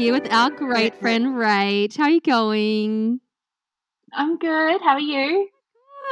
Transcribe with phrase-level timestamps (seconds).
[0.00, 1.94] We're here with our great friend Rach.
[1.94, 3.20] How are you going?
[4.14, 4.80] I'm good.
[4.80, 5.46] How are you?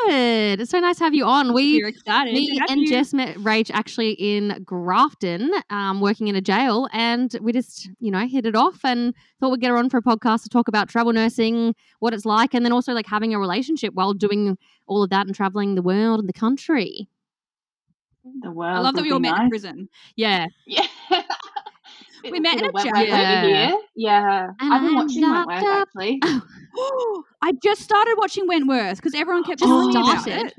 [0.04, 0.60] Good.
[0.60, 1.54] It's so nice to have you on.
[1.54, 2.34] We, We're excited.
[2.34, 2.88] me to and you.
[2.88, 8.10] Jess met Rach actually in Grafton, um, working in a jail, and we just, you
[8.10, 10.68] know, hit it off and thought we'd get her on for a podcast to talk
[10.68, 14.58] about travel nursing, what it's like, and then also like having a relationship while doing
[14.86, 17.08] all of that and traveling the world and the country.
[18.42, 18.76] The world.
[18.76, 19.88] I love that we all met in prison.
[20.14, 20.48] Yeah.
[20.66, 20.86] Yeah.
[22.24, 23.14] We met in a Wentworth jail.
[23.14, 23.74] over here.
[23.96, 24.48] Yeah.
[24.60, 25.88] I've been I'm watching locked Wentworth up.
[25.88, 26.20] actually.
[27.42, 30.54] I just started watching Wentworth because everyone kept oh, Just telling me about it.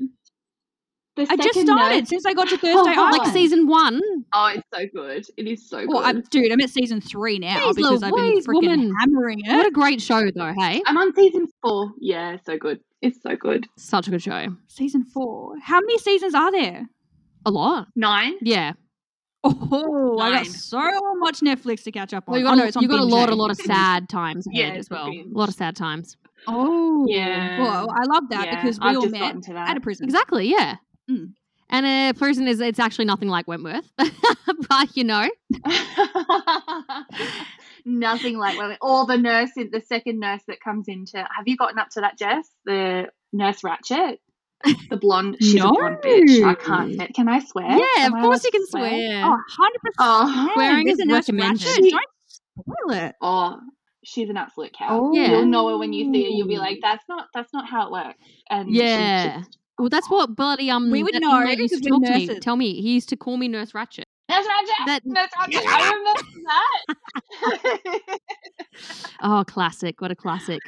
[1.28, 4.00] I just started nurse- since I got to oh, Thursday Oh, Like season one.
[4.32, 5.26] Oh, it's so good.
[5.36, 6.30] It is so Well, I'm, good.
[6.30, 8.94] dude, I'm at season three now Jeez because I've been Louise, freaking woman.
[9.00, 10.80] hammering What a great show, though, hey?
[10.86, 11.90] I'm on season four.
[12.00, 12.80] Yeah, so good.
[13.02, 13.66] It's so good.
[13.76, 14.46] Such a good show.
[14.68, 15.54] Season four.
[15.62, 16.88] How many seasons are there?
[17.44, 17.88] A lot.
[17.96, 18.34] Nine.
[18.42, 18.72] Yeah.
[19.42, 20.80] Oh, I got so
[21.18, 22.32] much Netflix to catch up on.
[22.32, 23.32] Well, you oh, got, no, a, it's on you got a lot, eh?
[23.32, 25.10] a lot of sad times Yeah, ahead it's as well.
[25.10, 25.32] binge.
[25.34, 26.16] A lot of sad times.
[26.46, 27.60] Oh, Yeah.
[27.60, 29.70] Well, I love that Yeah, because we I've all met gotten to that.
[29.70, 30.04] at a prison.
[30.04, 30.76] Exactly, yeah.
[31.10, 31.32] Mm.
[31.70, 35.28] And a prison is it's actually nothing like Wentworth, but you know,
[37.84, 38.78] Nothing like Wentworth.
[38.82, 41.16] all the nurse in the second nurse that comes into.
[41.18, 42.48] Have you gotten up to that, Jess?
[42.66, 44.20] The nurse Ratchet,
[44.90, 45.36] the blonde.
[45.40, 46.44] She's a blonde bitch.
[46.46, 46.96] I can't.
[46.96, 47.66] say- Can I swear?
[47.70, 49.24] yeah, Am of I course you can swear.
[49.24, 49.90] Oh, 100%.
[49.98, 51.64] Oh, Swearing is a nurse recommended.
[51.66, 51.90] Ratchet.
[51.90, 53.14] Don't spoil it.
[53.22, 53.58] oh,
[54.04, 54.88] she's an absolute cow.
[54.90, 55.12] Oh.
[55.14, 55.30] Yeah.
[55.32, 56.30] You'll know her when you see her.
[56.30, 57.26] You'll be like, "That's not.
[57.34, 58.18] That's not how it works."
[58.50, 59.38] And Yeah.
[59.40, 60.90] just- Well, that's what bloody um.
[60.90, 62.40] We would know inmate used to because we're talk to me.
[62.40, 64.06] Tell me, he used to call me Nurse Ratchet.
[64.28, 64.86] Nurse Ratchet.
[64.86, 65.62] That- Nurse Ratchet.
[65.66, 66.22] I remember
[68.02, 68.18] that.
[69.22, 70.00] Oh, classic!
[70.00, 70.60] What a classic!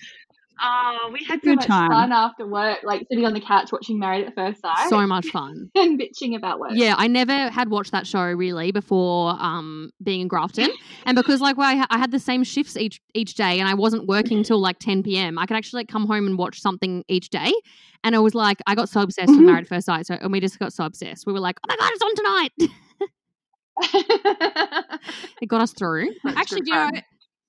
[0.63, 1.91] Oh, we had so Good much time.
[1.91, 4.89] fun after work, like sitting on the couch watching Married at First Sight.
[4.89, 5.70] So much fun.
[5.75, 6.70] and bitching about work.
[6.75, 10.70] Yeah, I never had watched that show really before um, being in Grafton,
[11.07, 13.75] and because like I, ha- I had the same shifts each each day, and I
[13.75, 15.39] wasn't working till like ten p.m.
[15.39, 17.53] I could actually like come home and watch something each day,
[18.05, 19.47] and I was like, I got so obsessed with Mhm.
[19.47, 21.27] Married at First Sight, so and we just got so obsessed.
[21.27, 22.53] We were like, oh my god, it's on tonight.
[25.41, 26.13] it got us through.
[26.23, 26.91] Such Actually, do you know.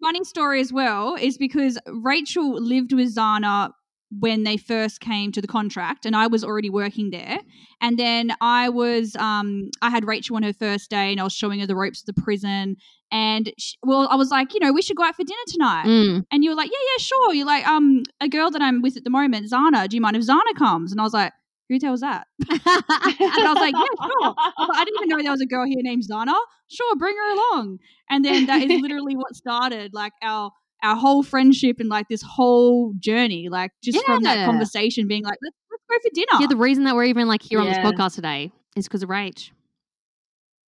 [0.04, 3.72] Funny story as well is because Rachel lived with Zana
[4.20, 7.40] when they first came to the contract, and I was already working there.
[7.82, 11.34] And then I was, um, I had Rachel on her first day, and I was
[11.34, 12.76] showing her the ropes of the prison.
[13.12, 15.86] And she, well, I was like, you know, we should go out for dinner tonight.
[15.86, 16.26] Mm.
[16.32, 17.34] And you were like, yeah, yeah, sure.
[17.34, 19.88] You're like, um, a girl that I'm with at the moment, Zana.
[19.88, 20.92] Do you mind if Zana comes?
[20.92, 21.34] And I was like,
[21.74, 22.28] who the hell's that?
[22.50, 24.34] and I was like, yeah, sure.
[24.38, 26.36] I, I didn't even know there was a girl here named Zana.
[26.70, 27.80] Sure, bring her along.
[28.10, 30.52] And then that is literally what started like our
[30.84, 35.38] our whole friendship and like this whole journey, like just from that conversation being like,
[35.42, 36.42] let's, let's go for dinner.
[36.42, 39.10] yeah, the reason that we're even like here on this podcast today is because of
[39.10, 39.52] Rach.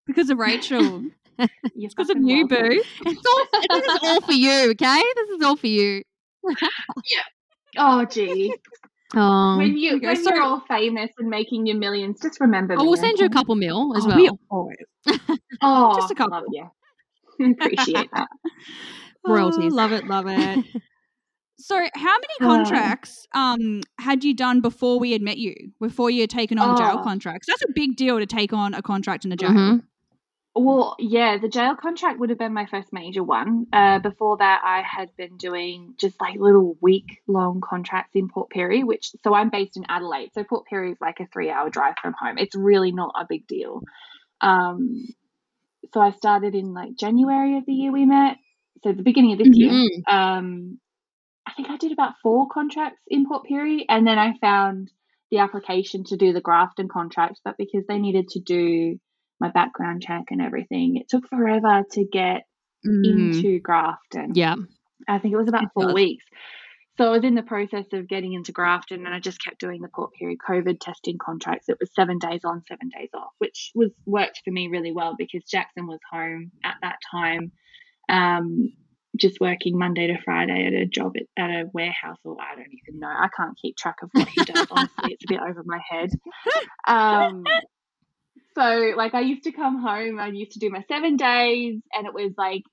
[0.07, 1.03] because of Rachel.
[1.75, 2.69] You're because of fucking you, welcome.
[2.69, 2.83] boo.
[3.07, 5.01] It's all, this is all for you, okay?
[5.15, 6.03] This is all for you.
[7.11, 7.23] Yeah.
[7.77, 8.55] Oh, gee.
[9.15, 12.75] Oh, when you when so- you're all famous and making your millions, just remember.
[12.77, 14.17] oh we'll send you a couple mil as Oh, well.
[14.17, 14.77] we always-
[15.61, 16.31] Oh, just a couple.
[16.37, 16.67] love- yeah.
[17.61, 18.27] Appreciate that.
[19.27, 19.71] Royalties.
[19.73, 20.65] Oh, love it, love it.
[21.57, 22.45] so, how many Oh.
[22.45, 25.53] contracts um had you done before we had met you?
[25.79, 27.03] Before you had taken on the jail Oh.
[27.03, 27.47] contracts?
[27.47, 29.49] That's a big deal to take on a contract in a jail.
[29.51, 29.83] Mhm.
[30.57, 33.67] Well, yeah, the jail contract would have been my first major one.
[33.73, 38.49] Uh, before that, I had been doing just like little week long contracts in Port
[38.55, 40.31] Pirie, which so I'm based in Adelaide.
[40.33, 42.37] So Port Pirie is like a three hour drive from home.
[42.37, 43.81] It's really not a big deal.
[44.39, 45.05] Um,
[45.93, 48.37] so I started in like January of the year we met.
[48.83, 49.71] So the beginning of this year.
[49.71, 50.13] Mm.
[50.13, 50.79] um,
[51.45, 54.89] I think I did about four contracts in Port Pirie, and then I found
[55.31, 58.99] the application to do the Grafton contract, but because they needed to do
[59.39, 62.43] my background check and everything, it took forever to get
[62.85, 63.03] Mm.
[63.33, 64.33] into Grafton.
[64.35, 64.55] Yeah.
[65.07, 65.93] I think it was about It four does.
[65.95, 66.23] weeks.
[66.97, 69.81] So I was in the process of getting into Grafton, and I just kept doing
[69.81, 71.67] the Port Pirie COVID testing contracts.
[71.67, 75.15] It was seven days on, seven days off, which was worked for me really well
[75.17, 77.51] because Jackson was home at that time,
[78.07, 78.71] um,
[79.17, 82.67] just working Monday to Friday at a job at, at a warehouse, or I don't
[82.71, 83.07] even know.
[83.07, 84.67] I can't keep track of what he does.
[84.71, 86.11] Honestly, it's a bit over my head.
[86.87, 87.43] Um,
[88.55, 92.07] so like I used to come home, I used to do my seven days, and
[92.07, 92.63] it was like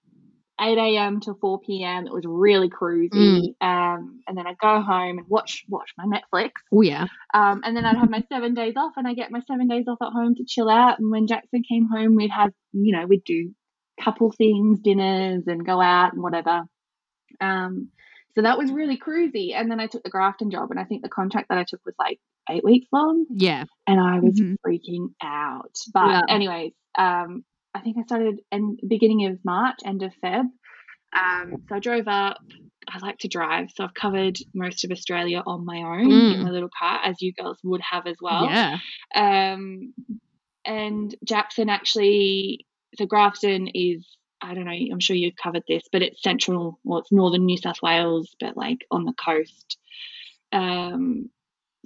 [0.60, 1.20] 8 a.m.
[1.20, 2.06] to 4 p.m.
[2.06, 3.54] It was really cruisy.
[3.60, 6.50] Um, and then I'd go home and watch watch my Netflix.
[6.72, 7.06] Oh yeah.
[7.34, 9.84] Um, and then I'd have my seven days off, and I get my seven days
[9.88, 10.98] off at home to chill out.
[10.98, 13.52] And when Jackson came home, we'd have you know we'd do
[14.00, 16.62] couple things, dinners, and go out and whatever.
[17.40, 17.90] Um,
[18.34, 19.54] so that was really cruisy.
[19.54, 21.80] And then I took the Grafton job, and I think the contract that I took
[21.84, 23.64] was like eight weeks long Yeah.
[23.86, 24.56] and I was Mhm.
[24.66, 25.76] freaking out.
[25.92, 26.20] But Yeah.
[26.28, 27.44] anyways, um,
[27.74, 30.50] I think I started in beginning of March, end of Feb.
[31.14, 32.38] Um, so I drove up.
[32.88, 36.42] I like to drive, so I've covered most of Australia on my own in Mm.
[36.42, 38.44] my little car, as you girls would have as well.
[38.46, 38.78] yeah.
[39.14, 39.94] Um,
[40.64, 42.66] and Jackson actually,
[42.96, 46.98] so Grafton is, I don't know, I'm sure you've covered this, but it's central, well,
[46.98, 49.78] it's northern New South Wales, but like on the coast.
[50.50, 51.30] Um,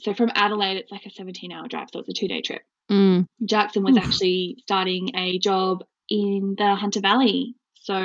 [0.01, 2.63] so from Adelaide, it's like a 17 hour drive, so it's a two day trip.
[2.91, 3.27] Mm.
[3.45, 4.05] Jackson was Oof.
[4.05, 7.55] actually starting a job in the Hunter Valley.
[7.75, 8.03] So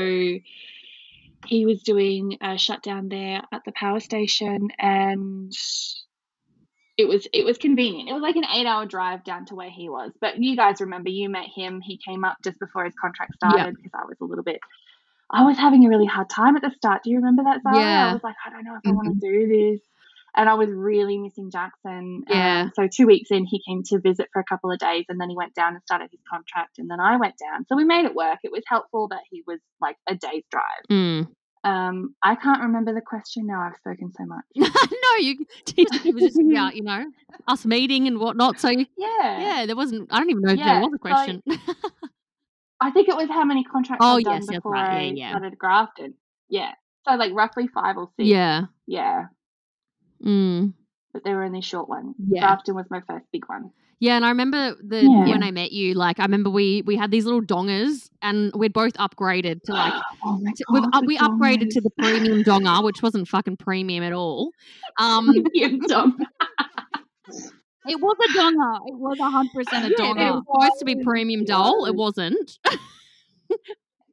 [1.48, 5.52] he was doing a shutdown there at the power station and
[6.98, 8.10] it was it was convenient.
[8.10, 10.12] It was like an eight hour drive down to where he was.
[10.20, 11.82] But you guys remember you met him.
[11.82, 14.60] He came up just before his contract started because I was a little bit
[15.32, 17.04] I was having a really hard time at the start.
[17.04, 17.80] Do you remember that, Zana?
[17.80, 18.10] Yeah.
[18.10, 19.80] I was like, I don't know if I want to do this.
[20.36, 22.24] And I was really missing Jackson.
[22.30, 22.62] Yeah.
[22.62, 25.19] Um, so two weeks in, he came to visit for a couple of days, and
[25.19, 27.66] then he went down and started his contract, and then I went down.
[27.68, 28.39] So we made it work.
[28.44, 30.86] It was helpful that he was like a day's drive.
[30.89, 31.28] Mm.
[31.63, 33.62] Um, I can't remember the question now.
[33.62, 34.45] I've spoken so much.
[34.56, 35.45] no, you.
[35.78, 37.06] It was just about you know
[37.48, 38.60] us meeting and whatnot.
[38.60, 38.86] So Yeah.
[38.98, 40.07] yeah, there wasn't.
[40.12, 41.44] I don't even know if Yeah, there was a so- question.
[42.80, 44.89] I think it was how many contracts Oh, done yes, that's before right.
[44.89, 45.30] I Yeah, yeah.
[45.31, 46.13] started Grafton.
[46.50, 46.72] Yeah.
[47.07, 48.27] So like roughly five or six.
[48.27, 48.62] yeah.
[48.88, 49.25] Yeah.
[50.26, 50.74] Mm.
[51.14, 52.16] But they were only short ones.
[52.30, 52.42] Yeah.
[52.42, 53.72] Grafton was my first big one.
[54.00, 55.28] Yeah, and I remember the Yeah.
[55.30, 58.74] when I met you, like I remember we we had these little dongers, and we'd
[58.74, 59.94] both upgraded to like
[60.26, 63.58] oh to, we've, God, up, the we upgraded to the premium donger, which wasn't fucking
[63.58, 64.52] premium at all.
[64.98, 66.18] Um, Premium dong.
[67.88, 68.78] It was a donger.
[68.88, 70.30] It was hundred percent a yeah, donger.
[70.30, 71.86] it was supposed to be premium doll.
[71.86, 72.58] It wasn't.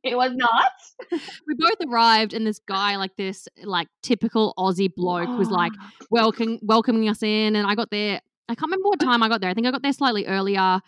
[0.08, 0.72] It was not.
[1.46, 5.72] we both arrived, and this guy, like this, like typical Aussie bloke, was like
[6.10, 8.20] welcoming welcoming us in, and I got there.
[8.48, 9.50] I can't remember what time I got there.
[9.50, 10.80] I think I got there slightly earlier.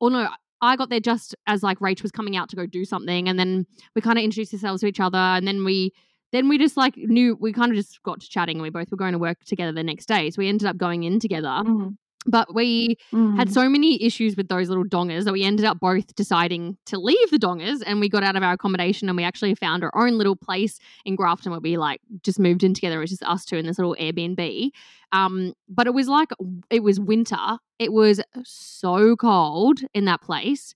[0.00, 0.28] Or no,
[0.60, 3.38] I got there just as like Rach was coming out to go do something, and
[3.38, 5.92] then we kind of introduced ourselves to each other, and then we
[6.32, 8.90] then we just like knew we kind of just got to chatting, and we both
[8.90, 11.48] were going to work together the next day, so we ended up going in together.
[11.48, 13.52] Mm, But we had mm.
[13.52, 17.30] so many issues with those little dongers that we ended up both deciding to leave
[17.30, 20.16] the dongers and we got out of our accommodation and we actually found our own
[20.16, 22.96] little place in Grafton where we like just moved in together.
[22.96, 24.70] It was just us two in this little Airbnb.
[25.12, 26.30] Um, but it was like
[26.70, 27.58] it was winter.
[27.78, 30.74] It was so cold in that place.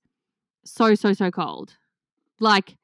[0.64, 1.76] So, so, so cold.
[2.40, 2.76] Like,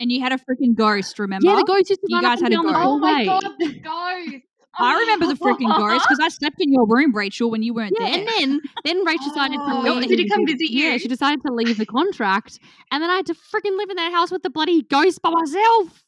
[0.00, 1.48] And you had a freaking ghost, remember?
[1.48, 2.86] yeah, the ghost used to You guys and had a down the ghost.
[2.86, 4.44] Oh my god, the ghost.
[4.78, 6.30] I oh, remember the freaking oh, ghost because I oh.
[6.30, 8.18] slept in your room, Rachel, when you weren't Yeah, there.
[8.18, 10.08] and then then Rach decided to Oh, leave.
[10.08, 10.98] did he come visit Yeah, you?
[10.98, 12.58] she decided to leave the contract,
[12.90, 15.30] and then I had to freaking live in that house with the bloody ghost by
[15.30, 16.02] myself.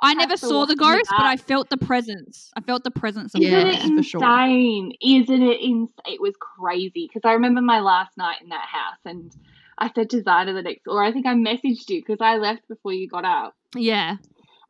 [0.00, 1.26] I never saw the ghost, but.
[1.26, 2.50] I felt the presence.
[2.56, 4.22] I felt the presence of Isn't the it ghost for sure.
[4.22, 4.92] insane?
[5.02, 5.88] Isn't it insane?
[6.06, 9.30] It was crazy because I remember my last night in that house and
[9.76, 12.66] I said to Zana the next, or I think I messaged you because I left
[12.68, 13.54] before you got up.
[13.74, 14.16] Yeah,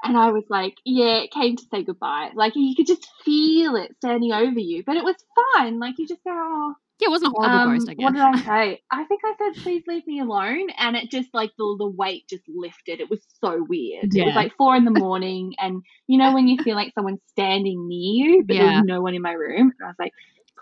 [0.03, 2.31] And I was like, yeah, it came to say goodbye.
[2.35, 5.17] Like you could just feel it standing over you, but it was
[5.57, 5.79] fine.
[5.81, 8.05] Like you just go, oh, yeah, it wasn't a horrible um, ghost, I guess.
[8.05, 8.83] what did I say?
[8.91, 10.69] I think I said, please leave me alone.
[10.77, 13.01] And it just like the, the weight just lifted.
[13.01, 14.09] It was so weird.
[14.15, 15.55] It was like four in the morning.
[15.59, 18.67] And you know, when you feel like someone's standing near you, but there Yeah.
[18.67, 19.73] was no one in my room.
[19.79, 20.13] And I was like,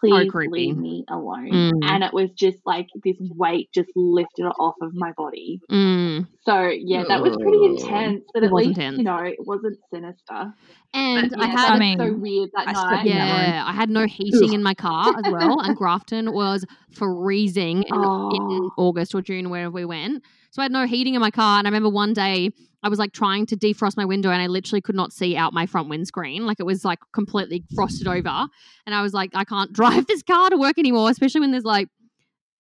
[0.00, 1.50] please leave me alone.
[1.50, 1.72] Mm.
[1.82, 5.60] And it was just like this weight just lifted off of my body.
[5.70, 6.26] Mm.
[6.44, 7.64] So yeah, that was pretty Oh.
[7.76, 8.24] intense.
[8.34, 8.98] But It at was least, intense.
[8.98, 10.52] you know, it wasn't sinister.
[10.94, 13.06] And But I had that I was mean, so weird that I night.
[13.06, 16.64] in that yeah, I had no heating in my car as well, and Grafton was
[16.90, 18.70] freezing in, in Oh.
[18.76, 20.22] August or June, wherever we went.
[20.56, 22.48] So I had no heating in my car, and I remember one day
[22.82, 25.52] I was like trying to defrost my window, and I literally could not see out
[25.52, 28.46] my front windscreen, like it was like completely frosted over,
[28.86, 31.66] and I was like, I can't drive this car to work anymore, especially when there's
[31.66, 31.88] like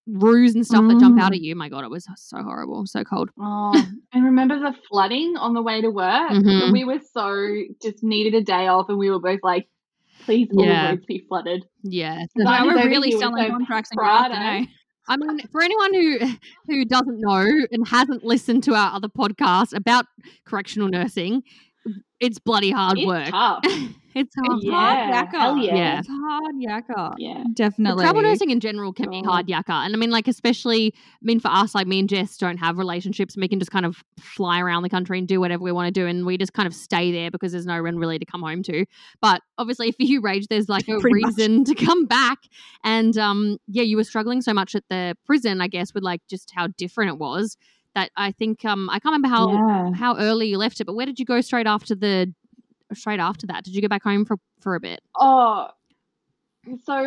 [0.06, 1.36] roos and stuff that jump out Mm.
[1.36, 1.56] at you.
[1.56, 3.30] My God, it was so horrible, so cold.
[3.40, 6.32] Oh, and remember the flooding on the way to work?
[6.32, 6.72] Mhm.
[6.72, 7.48] We were so
[7.80, 9.70] just needed a day off, and we were both like,
[10.20, 10.90] "Please, all Yeah.
[10.90, 14.68] roads be flooded." Yeah, Wow, we're really selling contracts in Friday.
[15.08, 16.18] I mean, for anyone who
[16.66, 20.06] who doesn't know and hasn't listened to our other podcast about
[20.44, 21.42] correctional nursing,
[22.20, 23.28] it's bloody hard It's work.
[23.28, 23.60] tough.
[24.14, 24.58] it's hard.
[24.58, 25.38] It's Yeah, hard yakka.
[25.38, 25.74] hell yeah.
[25.74, 25.98] Yeah.
[25.98, 27.14] It's hard yakka.
[27.18, 27.44] Yeah.
[27.52, 28.02] Definitely.
[28.04, 29.28] Travel nursing in general can be Oh.
[29.30, 29.84] hard yakka.
[29.84, 32.78] And I mean, like, especially, I mean, for us, like me and Jess don't have
[32.78, 33.34] relationships.
[33.34, 35.92] and We can just kind of fly around the country and do whatever we want
[35.94, 36.06] to do.
[36.06, 38.62] And we just kind of stay there because there's no one really to come home
[38.64, 38.86] to.
[39.20, 41.34] But obviously, for you, Rach, there's like a Pretty much.
[41.36, 42.38] reason to come back.
[42.82, 46.22] And um, yeah, you were struggling so much at the prison, I guess, with like
[46.30, 47.58] just how different it was.
[47.96, 49.92] That I think um, I can't remember how yeah.
[49.94, 52.32] how early you left it, but where did you go straight after the
[52.92, 53.64] straight after that?
[53.64, 55.00] Did you go back home for for a bit?
[55.18, 55.68] Oh,
[56.84, 57.00] so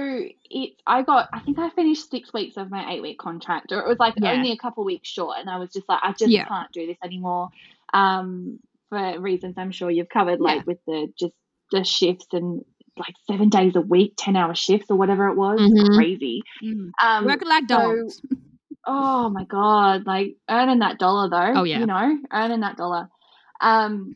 [0.50, 3.79] it I got I think I finished six weeks of my eight week contract or
[3.81, 4.31] it was like Yeah.
[4.31, 6.46] only a couple weeks short and I was just like I just Yeah.
[6.46, 7.50] can't do this anymore
[7.93, 11.34] um for reasons I'm sure you've covered like with the just
[11.72, 12.63] the shifts and
[12.98, 15.96] like seven days a week 10 hour shifts or whatever it was Mhm.
[15.96, 16.89] crazy Mm.
[17.03, 18.22] um Working like so- dogs.
[18.86, 21.80] oh my god like earning that dollar though Oh, yeah.
[21.80, 23.10] you know earning that dollar
[23.62, 24.16] um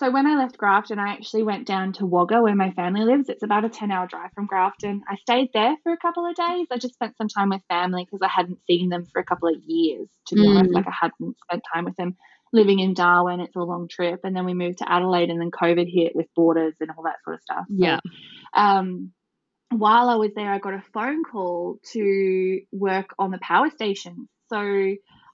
[0.00, 3.28] so when I left Grafton, I actually went down to Wagga where my family lives.
[3.28, 5.02] It's about a 10 hour drive from Grafton.
[5.08, 6.66] I stayed there for a couple of days.
[6.72, 9.48] I just spent some time with family because I hadn't seen them for a couple
[9.48, 10.56] of years, to be Mm.
[10.56, 10.74] honest.
[10.74, 12.16] Like I hadn't spent time with them
[12.52, 13.38] living in Darwin.
[13.38, 14.18] It's a long trip.
[14.24, 17.22] And then we moved to Adelaide and then COVID hit with borders and all that
[17.22, 17.64] sort of stuff.
[17.68, 18.00] So, Yeah.
[18.52, 19.12] um,
[19.78, 24.28] while I was there, I got a phone call to work on the power station.
[24.48, 24.58] So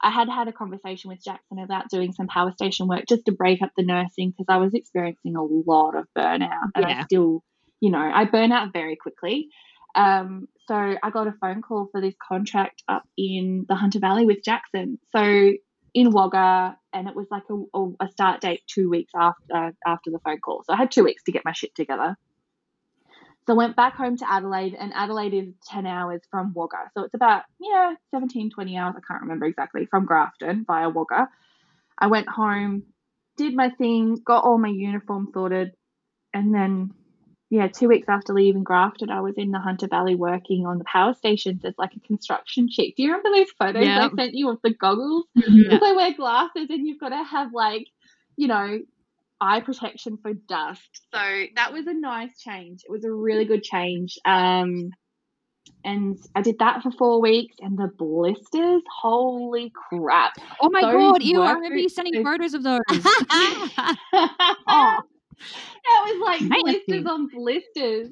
[0.03, 3.33] I had had a conversation with Jackson about doing some power station work just to
[3.33, 7.01] break up the nursing because I was experiencing a lot of burnout and Yeah.
[7.01, 7.43] I still,
[7.81, 9.49] you know, I burn out very quickly.
[9.95, 14.25] Um, so I got a phone call for this contract up in the Hunter Valley
[14.25, 14.99] with Jackson.
[15.15, 15.53] So
[15.93, 20.11] in Wagga, and it was like a, a, a start date two weeks after after
[20.11, 20.63] the phone call.
[20.65, 22.17] So I had two weeks to get my shit together.
[23.47, 26.91] So I went back home to Adelaide, and Adelaide is 10 hours from Wagga.
[26.95, 31.29] So it's about, yeah, 17, 20 hours, I can't remember exactly, from Grafton via Wagga.
[31.99, 32.85] I went home,
[33.37, 35.73] did my thing, got all my uniform sorted,
[36.35, 36.93] and then,
[37.49, 40.85] yeah, two weeks after leaving Grafton, I was in the Hunter Valley working on the
[40.85, 42.95] power stations as like a construction chick.
[42.97, 44.13] Do you remember those photos Yep.
[44.13, 45.25] I sent you of the goggles?
[45.37, 45.65] Mhm.
[45.65, 47.87] because I wear glasses and you've got to have like,
[48.37, 48.79] you know,
[49.41, 51.03] eye protection for dust.
[51.13, 52.81] So that was a nice change.
[52.85, 54.19] It was a really good change.
[54.25, 54.91] Um,
[55.85, 60.33] and I did that for four weeks, and the blisters, holy crap!
[60.61, 61.41] Oh my Those god, you!
[61.43, 62.81] I work remember you sending those- photos of those.
[62.91, 63.69] oh,
[64.67, 65.03] that
[66.05, 68.09] was like blisters on blisters.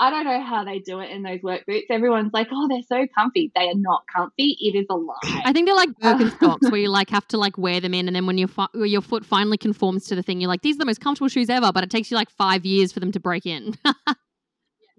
[0.00, 1.86] I don't know how they do it in those work boots.
[1.90, 4.56] Everyone's like, "Oh, they're so comfy." They are not comfy.
[4.60, 5.42] It is a lie.
[5.44, 8.16] I think they're like Birkenstocks, where you like have to like wear them in, and
[8.16, 10.80] then when your fi- your foot finally conforms to the thing, you're like, these are
[10.80, 11.70] the most comfortable shoes ever.
[11.72, 13.74] But it takes you like five years for them to break in.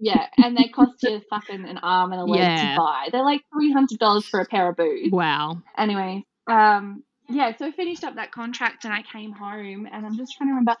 [0.04, 2.74] Yeah, and they cost you fucking an arm and a leg Yeah.
[2.74, 3.08] to buy.
[3.12, 5.12] They're like three hundred dollars for a pair of boots.
[5.12, 5.62] wow.
[5.78, 10.16] Anyway, um, yeah, so I finished up that contract and I came home and I'm
[10.16, 10.74] just trying to remember.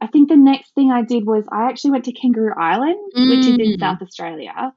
[0.00, 3.46] I think the next thing I did was I actually went to Kangaroo Island, which
[3.46, 3.80] is in Mm.
[3.80, 4.72] South Australia,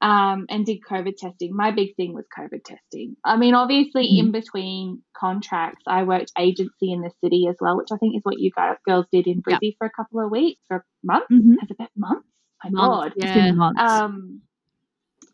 [0.00, 1.54] um, and did COVID testing.
[1.54, 3.16] My big thing was COVID testing.
[3.24, 4.26] I mean, obviously, Mm-hmm.
[4.26, 8.22] in between contracts, I worked agency in the city as well, which I think is
[8.22, 9.60] what you guys, girls did in Yep.
[9.78, 11.26] For a couple of weeks or months.
[11.30, 11.56] Mhm.
[11.60, 12.26] Has it been months?
[12.64, 13.12] My Months, God.
[13.16, 13.46] It's Yeah.
[13.46, 13.80] been months.
[13.82, 14.42] Um,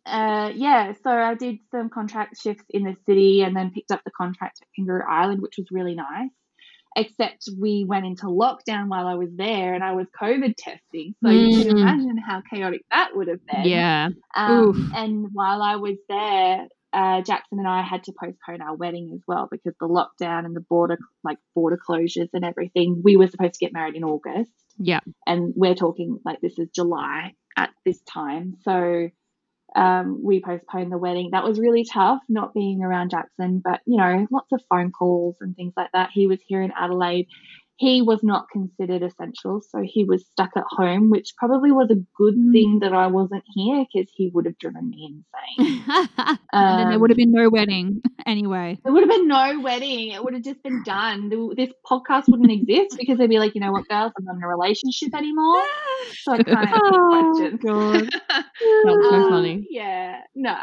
[0.07, 4.03] uh, yeah, so I did some contract shifts in the city and then picked up
[4.05, 6.31] the contract at Kangaroo Island, which was really nice.
[6.97, 11.15] Except we went into lockdown while I was there and I was COVID testing.
[11.23, 11.81] So you can Mm.
[11.83, 13.67] imagine how chaotic that would have been.
[13.67, 14.09] Yeah.
[14.35, 19.11] Um, and while I was there, uh, Jackson and I had to postpone our wedding
[19.15, 23.03] as well because the lockdown and the border, like border closures and everything.
[23.05, 25.01] We were supposed to get married in August Yeah.
[25.27, 28.55] and we're talking like this is July at this time.
[28.63, 29.11] So
[29.75, 31.31] um, we postponed the wedding.
[31.33, 35.37] That was really tough not being around Jackson, but you know, lots of phone calls
[35.41, 36.11] and things like that.
[36.13, 37.27] He was here in Adelaide.
[37.79, 41.97] He was not considered essential, so he was stuck at home, which probably was a
[42.17, 42.53] good Mm.
[42.53, 45.23] thing that I wasn't here because he would have driven me
[45.59, 45.85] insane.
[46.53, 48.79] and then there Um, would have been no wedding anyway.
[48.83, 50.11] there would have been no wedding.
[50.13, 51.29] It would have just been done.
[51.57, 54.43] This podcast wouldn't exist because they'd be like, you know what, girls, I'm not in
[54.43, 55.63] a relationship anymore.
[56.23, 57.63] So I can't answer Oh, questions.
[57.63, 58.09] God.
[58.29, 59.67] That's so Um, funny.
[59.71, 60.57] Yeah, no,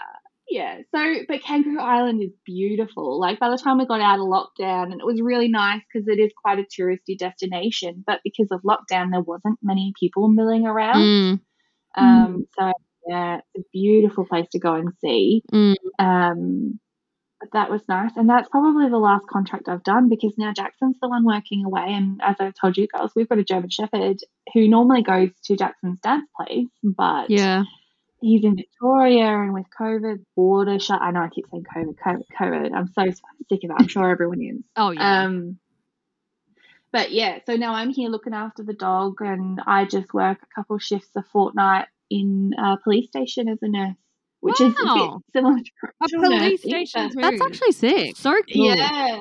[0.50, 0.80] yeah.
[0.94, 3.20] So, but Kangaroo Island is beautiful.
[3.20, 6.08] Like by the time we got out of lockdown, and it was really nice because
[6.08, 8.04] it is quite a touristy destination.
[8.06, 11.00] But because of lockdown, there wasn't many people milling around.
[11.02, 11.40] Mm,
[11.96, 12.72] Um, so
[13.08, 15.44] yeah, it's a beautiful place to go and see.
[15.52, 15.76] mm.
[16.00, 16.80] Um,
[17.40, 20.96] but that was nice, and that's probably the last contract I've done because now Jackson's
[21.02, 24.18] the one working away, and as I told you girls, we've got a German Shepherd
[24.54, 27.64] who normally goes to Jackson's dad's place, but Yeah.
[28.24, 32.24] He's in Victoria, and with COVID border shut, I know I keep saying COVID, COVID,
[32.40, 32.74] COVID.
[32.74, 33.76] I'm so sick of it.
[33.78, 34.64] I'm sure everyone is.
[34.76, 35.24] Oh, yeah.
[35.26, 35.60] Um,
[36.92, 40.56] but yeah, so now I'm here looking after the dog, and I just work a
[40.56, 43.96] couple shifts a fortnight in a police station as a nurse,
[44.42, 45.72] which is a bit similar to
[46.04, 47.22] A police nursing, station too.
[47.22, 48.16] That's actually sick.
[48.16, 48.66] so cool.
[48.76, 49.20] Yeah,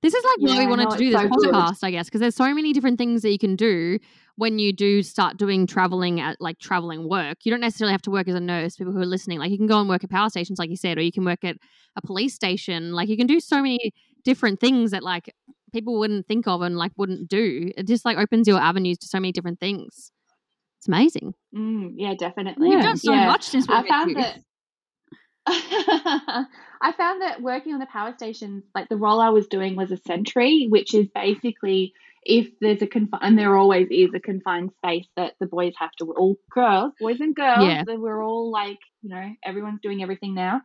[0.00, 1.54] This is like why Yeah, we wanted no, to do it's this so good.
[1.54, 4.00] podcast, I guess, because there's so many different things that you can do
[4.36, 7.38] when you do start doing traveling at like traveling work.
[7.44, 8.76] You don't necessarily have to work as a nurse.
[8.76, 10.76] People who are listening, like you can go and work at power stations, like you
[10.76, 11.56] said, or you can work at
[11.96, 12.92] a police station.
[12.92, 13.92] Like you can do so many
[14.24, 15.34] different things that like
[15.72, 17.70] people wouldn't think of and like wouldn't do.
[17.76, 20.12] It just like opens your avenues to so many different things.
[20.78, 21.34] It's amazing.
[21.54, 22.70] Mm, yeah, definitely.
[22.70, 23.26] You've done so Yeah.
[23.26, 24.38] much since we I found that
[25.46, 29.90] I found that working on the power stations, like the role I was doing was
[29.90, 34.70] a sentry, which is basically if there's a confined, and there always is a confined
[34.76, 37.84] space that the boys have to, all girls, boys and girls, Yeah.
[37.86, 40.62] that we're all like, you know, everyone's doing everything now.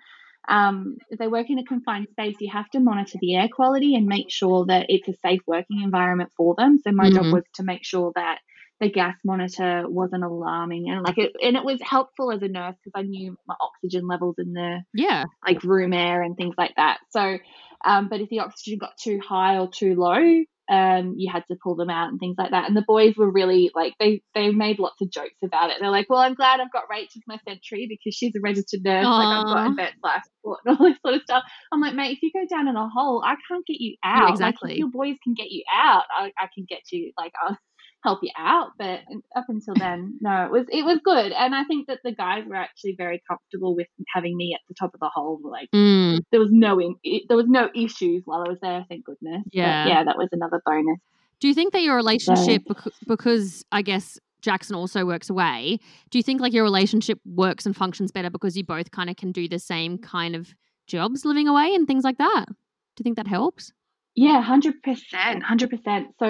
[0.49, 3.95] Um, if they work in a confined space, you have to monitor the air quality
[3.95, 6.77] and make sure that it's a safe working environment for them.
[6.79, 7.31] So my job Mhm.
[7.31, 8.39] was to make sure that
[8.79, 12.75] the gas monitor wasn't alarming and like it and it was helpful as a nurse
[12.83, 15.25] because I knew my oxygen levels in the Yeah.
[15.45, 16.99] like room air and things like that.
[17.11, 17.37] So,
[17.85, 21.57] um, but if the oxygen got too high or too low, um, you had to
[21.62, 22.67] pull them out and things like that.
[22.67, 25.77] And the boys were really like they they made lots of jokes about it.
[25.79, 28.83] They're like, "Well, I'm glad I've got Rach as my sentry because she's a registered
[28.83, 29.05] nurse.
[29.05, 32.17] Like I've got advanced life support and all this sort of stuff." I'm like, "Mate,
[32.17, 34.24] if you go down in a hole, I can't get you out.
[34.24, 34.71] Like, exactly.
[34.74, 37.12] if your boys can get you out, I, I can get you.
[37.17, 37.57] Like I'll
[38.04, 39.01] help you out." But
[39.36, 42.44] up until then, no, it was it was good, and I think that the guys
[42.48, 45.39] were actually very comfortable with having me at the top of the hole.
[45.44, 48.86] Like Mm, there was no in, it, there was no issues while I was there.
[48.89, 49.44] Thank goodness.
[49.46, 49.88] But Yeah.
[49.88, 51.00] yeah, that was another bonus.
[51.39, 56.18] Do you think that your relationship, bec- because I guess Jackson also works away, do
[56.18, 59.32] you think like your relationship works and functions better because you both kind of can
[59.32, 60.56] do the same kind of
[60.88, 62.46] jobs living away and things like that?
[62.48, 63.72] Do you think that helps?
[64.16, 66.08] Yeah, hundred percent, hundred percent.
[66.20, 66.27] So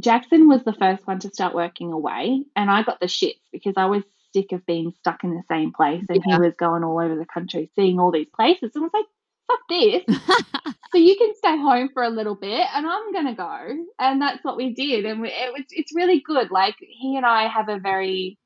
[0.00, 3.74] Jackson was the first one to start working away, and I got the shits because
[3.76, 6.36] I was sick of being stuck in the same place, and Yeah.
[6.36, 9.06] he was going all over the country, seeing all these places, and I was like,
[9.48, 10.04] "Fuck this."
[10.92, 14.42] so you can stay home for a little bit and i'm gonna go and that's
[14.44, 17.68] what we did and we, it was it's really good like he and i have
[17.68, 18.38] a very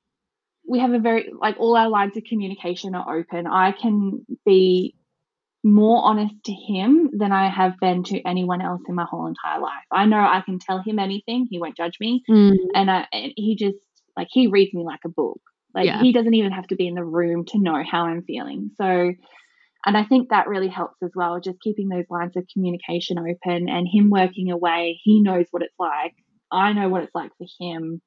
[0.67, 4.95] we have a very like all our lines of communication are open i can be
[5.65, 9.61] more honest to him than i have been to anyone else in my whole entire
[9.61, 9.85] life.
[9.93, 11.47] I know i can tell him anything.
[11.51, 12.23] He won't judge me.
[12.29, 13.77] Mm, and, I, and he just
[14.17, 15.41] like he reads me like a book.
[15.75, 16.01] Like Yeah.
[16.01, 18.71] he doesn't even have to be in the room to know how i'm feeling.
[18.77, 19.13] So
[19.85, 23.69] and i think that really helps as well just keeping those lines of communication open
[23.69, 25.01] and him working away.
[25.03, 26.15] He knows what it's like.
[26.51, 28.03] I know what it's like for him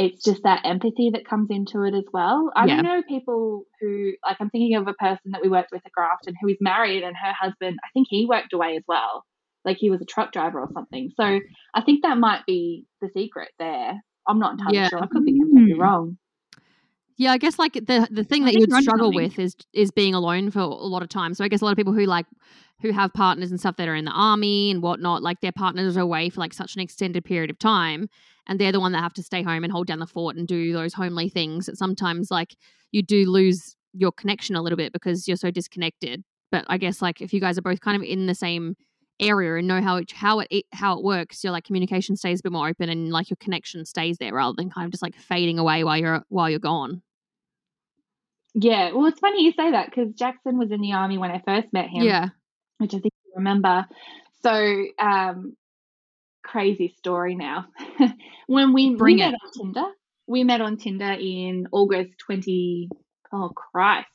[0.00, 2.80] it's just that empathy that comes into it as well i Yeah.
[2.80, 6.34] know people who like i'm thinking of a person that we worked with at grafton
[6.40, 9.24] who is married and her husband i think he worked away as well
[9.64, 11.38] like he was a truck driver or something so
[11.74, 13.92] i think that might be the secret there
[14.26, 14.88] i'm not entirely Yeah.
[14.88, 15.80] sure i could be completely Mm.
[15.80, 16.16] wrong
[17.16, 19.90] Yeah, I guess like the the thing I that you would struggle with is is
[19.90, 21.34] being alone for a lot of time.
[21.34, 22.24] So I guess a lot of people who like
[22.80, 25.98] who have partners and stuff that are in the army and whatnot, like their partners
[25.98, 28.08] are away for like such an extended period of time,
[28.50, 30.46] and they're the one that have to stay home and hold down the fort and
[30.46, 31.64] do those homely things.
[31.66, 32.54] That sometimes like
[32.92, 36.22] you do lose your connection a little bit because you're so disconnected.
[36.52, 38.76] But I guess like if you guys are both kind of in the same
[39.20, 42.42] area and know how it how it how it works, your like communication stays a
[42.42, 45.14] bit more open and like your connection stays there rather than kind of just like
[45.14, 47.02] fading away while you're while you're gone.
[48.54, 51.40] yeah well it's funny you say that because jackson was in the army when i
[51.46, 52.30] first met him Yeah.
[52.78, 53.86] which I think you remember.
[54.42, 55.54] So, um,
[56.42, 57.66] crazy story now.
[58.46, 59.30] when we, Bring we it.
[59.30, 59.90] met on Tinder,
[60.26, 62.88] we met on Tinder in August 20,
[63.32, 64.08] oh Christ,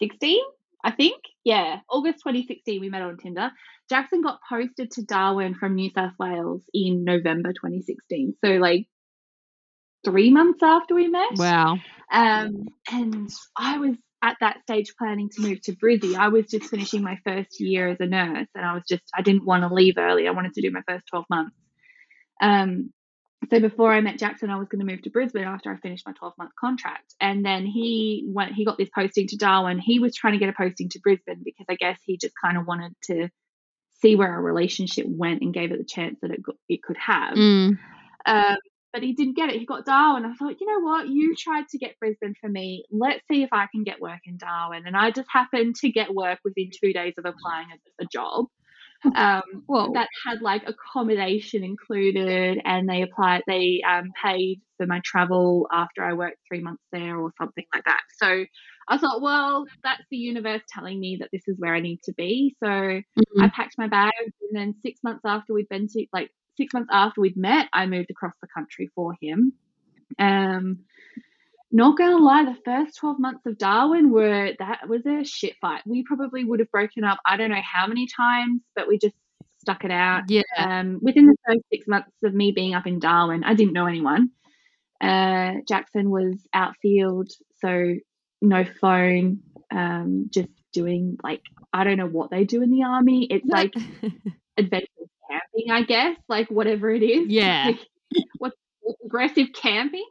[0.00, 0.38] 16,
[0.84, 1.22] I think.
[1.44, 3.50] Yeah, August 2016, we met on Tinder.
[3.88, 8.34] Jackson got posted to Darwin from New South Wales in November 2016.
[8.44, 8.86] So, like,
[10.04, 11.36] three months after we met.
[11.36, 11.78] Wow.
[12.12, 16.14] Um, and I was at that stage planning to move to Brizzy.
[16.14, 19.22] I was just finishing my first year as a nurse, and I was just I
[19.22, 20.26] didn't want to leave early.
[20.26, 21.56] I wanted to do my first twelve months.
[22.40, 22.92] Um,
[23.50, 26.06] so before I met Jackson, I was going to move to Brisbane after I finished
[26.06, 28.54] my twelve month contract, and then he went.
[28.54, 29.78] He got this posting to Darwin.
[29.78, 32.58] He was trying to get a posting to Brisbane because I guess he just kind
[32.58, 33.28] of wanted to
[34.00, 37.34] see where our relationship went and gave it the chance that it it could have.
[37.34, 37.78] Mm.
[38.26, 38.56] Um,
[38.98, 39.60] but he didn't get it.
[39.60, 40.24] He got Darwin.
[40.24, 41.08] I thought, you know what?
[41.08, 42.84] You tried to get Brisbane for me.
[42.90, 44.88] Let's see if I can get work in Darwin.
[44.88, 48.46] And I just happened to get work within two days of applying a, a job.
[49.14, 49.92] Um, Whoa.
[49.94, 53.44] that had like accommodation included, and they applied.
[53.46, 57.84] They um, paid for my travel after I worked three months there, or something like
[57.84, 58.00] that.
[58.20, 58.44] So
[58.88, 62.12] I thought, well, that's the universe telling me that this is where I need to
[62.14, 62.56] be.
[62.58, 63.02] So Mhm.
[63.38, 66.90] I packed my bags, and then six months after we'd been to, like six months
[66.92, 69.54] after we'd met, I moved across the country for him.
[70.18, 70.80] Um,
[71.70, 75.82] not gonna lie, the first twelve months of Darwin were that was a shit fight.
[75.86, 77.18] We probably would have broken up.
[77.24, 79.14] I don't know how many times, but we just
[79.58, 80.24] stuck it out.
[80.28, 80.42] Yeah.
[80.56, 83.86] Um, within the first six months of me being up in Darwin, I didn't know
[83.86, 84.30] anyone.
[85.00, 87.94] Uh, Jackson was outfield, so
[88.40, 89.40] no phone,
[89.70, 91.42] um, just doing like
[91.72, 93.26] I don't know what they do in the army.
[93.30, 93.74] It's like
[94.56, 94.86] adventure
[95.30, 97.28] camping, I guess, like whatever it is.
[97.30, 97.66] Yeah.
[97.66, 97.78] Like,
[98.38, 98.56] what's
[99.04, 100.06] aggressive camping?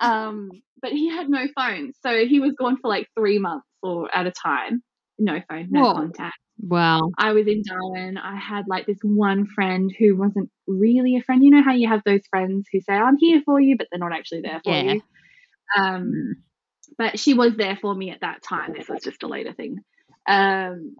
[0.00, 4.14] Um, but he had no phone, so he was gone for like three months or
[4.14, 4.82] at a time.
[5.18, 5.94] No phone, no Whoa.
[5.94, 6.38] contact.
[6.60, 7.10] Wow.
[7.18, 8.16] I was in Darwin.
[8.18, 11.44] I had like this one friend who wasn't really a friend.
[11.44, 13.98] You know how you have those friends who say, "I'm here for you," but they're
[14.00, 14.94] not actually there for Yeah.
[14.94, 15.02] you.
[15.76, 16.42] Um,
[16.98, 18.74] but she was there for me at that time.
[18.76, 19.78] This was just a later thing.
[20.28, 20.96] Um,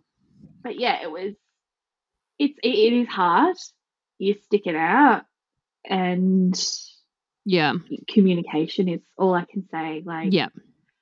[0.62, 1.35] but yeah, it was.
[2.38, 3.57] It's it, it is hard.
[4.18, 5.23] You stick it out,
[5.88, 6.55] and
[7.45, 7.75] Yeah.
[8.09, 10.03] communication is all I can say.
[10.05, 10.49] Like, Yeah.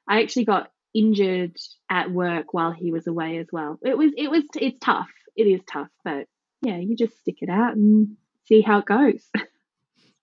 [0.08, 1.56] I actually got injured
[1.88, 3.78] at work while he was away as well.
[3.82, 5.08] It was it was it's tough.
[5.36, 6.26] It is tough, but
[6.62, 8.16] yeah, you just stick it out and
[8.46, 9.22] see how it goes.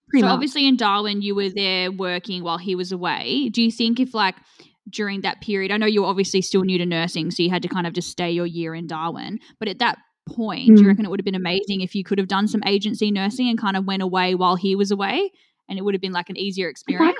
[0.10, 0.34] Pretty so much.
[0.34, 3.50] obviously in Darwin, you were there working while he was away.
[3.50, 4.36] Do you think if like
[4.90, 7.62] during that period, I know you were obviously still new to nursing, so you had
[7.64, 10.84] to kind of just stay your year in Darwin, but at that point, do you
[10.84, 10.88] Mm.
[10.88, 13.58] reckon it would have been amazing if you could have done some agency nursing and
[13.58, 15.32] kind of went away while he was away,
[15.70, 17.18] and it would have been like an easier experience?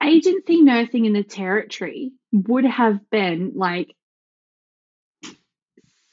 [0.00, 3.94] agency nursing in the territory would have been like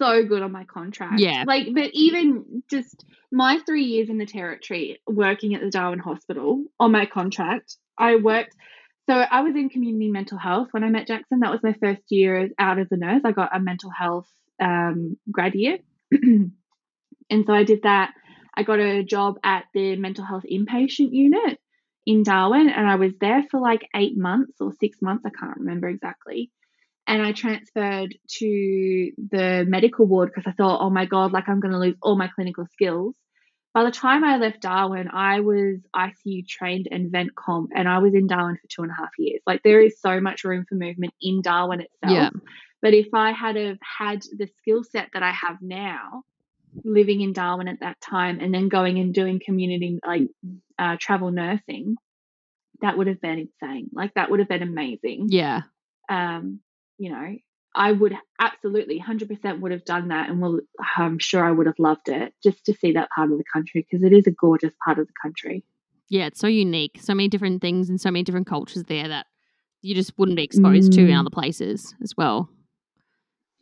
[0.02, 1.20] so good on my contract.
[1.20, 1.44] Yeah.
[1.46, 6.66] Like, but even just my three years in the territory working at the Darwin Hospital
[6.80, 8.56] on my contract, I worked.
[9.08, 11.40] So I was in community mental health when I met Jackson.
[11.42, 13.22] That was my first year out as a nurse.
[13.24, 14.28] I got a mental health
[14.60, 15.80] um, grad year.
[16.12, 16.52] and
[17.46, 18.14] so I did that.
[18.56, 21.60] I got a job at the mental health inpatient unit
[22.06, 25.26] in Darwin and I was there for like eight months or six months.
[25.26, 26.52] I can't remember exactly.
[27.08, 31.60] And I transferred to the medical ward because I thought, oh my God, like I'm
[31.60, 33.16] going to lose all my clinical skills.
[33.74, 38.00] By the time I left Darwin, I was ICU trained and vent comp, and I
[38.00, 39.42] was in Darwin for two and a half years.
[39.46, 42.14] Like there is so much room for movement in Darwin itself.
[42.16, 42.30] Yeah.
[42.86, 46.22] But if I had have had the skill set that I have now,
[46.84, 50.28] living in Darwin at that time, and then going and doing community like
[50.78, 51.96] uh, travel nursing,
[52.82, 53.90] that would have been insane.
[53.92, 55.30] Like that would have been amazing.
[55.30, 55.62] Yeah.
[56.10, 56.60] Um,
[57.00, 57.36] you know,
[57.74, 60.60] I would absolutely 100% would have done that, and will
[60.96, 63.88] I'm sure I would have loved it just to see that part of the country
[63.90, 65.64] because it is a gorgeous part of the country.
[66.08, 66.28] Yeah.
[66.28, 67.00] It's so unique.
[67.02, 69.26] So many different things and so many different cultures there that
[69.82, 71.20] you just wouldn't be exposed to in Mm.
[71.22, 72.48] other places as well.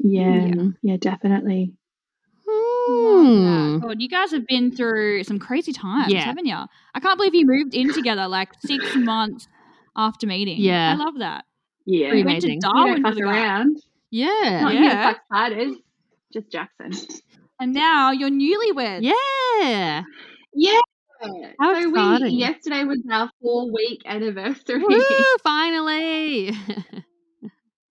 [0.04, 0.64] Yeah, Yeah.
[0.84, 1.74] yeah, definitely.
[2.48, 3.80] Hmm.
[3.80, 6.22] God, you guys have been through some crazy times, Yeah.
[6.26, 6.56] haven't you?
[6.94, 9.48] I can't believe you moved in together like six months
[9.96, 10.58] after meeting.
[10.60, 10.92] Yeah.
[10.92, 11.46] I love that.
[11.86, 12.60] Yeah, Pretty we Went to amazing.
[12.60, 13.32] don't Darwin for fuck the guy.
[13.32, 13.78] around.
[14.12, 14.60] Yeah.
[14.62, 15.16] Not Yeah.
[15.32, 15.74] yeah.
[16.34, 16.92] just Jackson.
[17.60, 19.02] And now you're newlyweds.
[19.04, 20.04] Yeah.
[20.54, 20.80] Yeah.
[21.60, 22.24] How so exciting.
[22.34, 24.84] we yesterday was our four week anniversary.
[24.86, 25.04] Woo,
[25.44, 26.52] finally.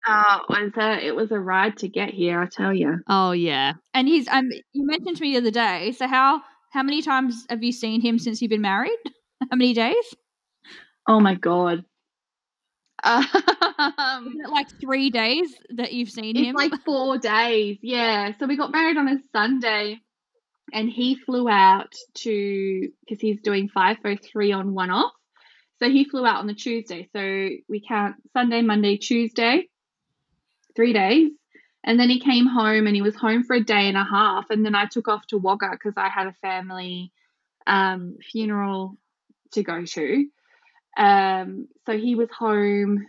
[0.07, 2.99] Oh, it was a it was a ride to get here, I tell you.
[3.09, 3.75] oh yeah.
[3.95, 7.47] And he's um you mentioned to me the other day, so how how many times
[7.51, 8.97] have you seen him since you've been married?
[9.51, 10.15] How many days?
[11.09, 11.85] Oh my god.
[13.05, 13.25] Um,
[14.29, 16.43] Isn't it like three days that you've seen him.
[16.43, 16.71] it's him?
[16.71, 17.79] like four days.
[17.83, 18.33] Yeah.
[18.39, 19.99] So we got married on a Sunday,
[20.73, 25.13] and he flew out to because he's doing five oh three on one off.
[25.83, 27.09] So he flew out on the Tuesday.
[27.13, 27.21] So
[27.69, 29.69] we count Sunday, Monday, Tuesday,
[30.75, 31.31] three days.
[31.85, 34.51] And then he came home and he was home for a day and a half.
[34.51, 37.13] And then I took off to Wagga because I had a family
[37.67, 38.97] um, funeral
[39.53, 40.27] to go to.
[40.97, 43.05] Um, so he was home,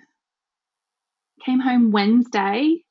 [1.45, 2.83] came home Wednesday.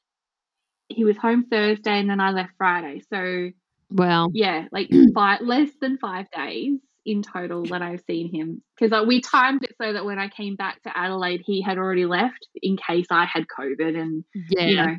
[0.88, 3.02] He was home Thursday and then I left Friday.
[3.10, 3.50] So
[3.90, 4.30] Well.
[4.32, 8.62] yeah, like five, less than five days in total that I've seen him.
[8.78, 12.06] Because we timed it so that when I came back to Adelaide, he had already
[12.06, 13.98] left in case I had COVID.
[14.00, 14.66] And, Yeah.
[14.66, 14.96] you know,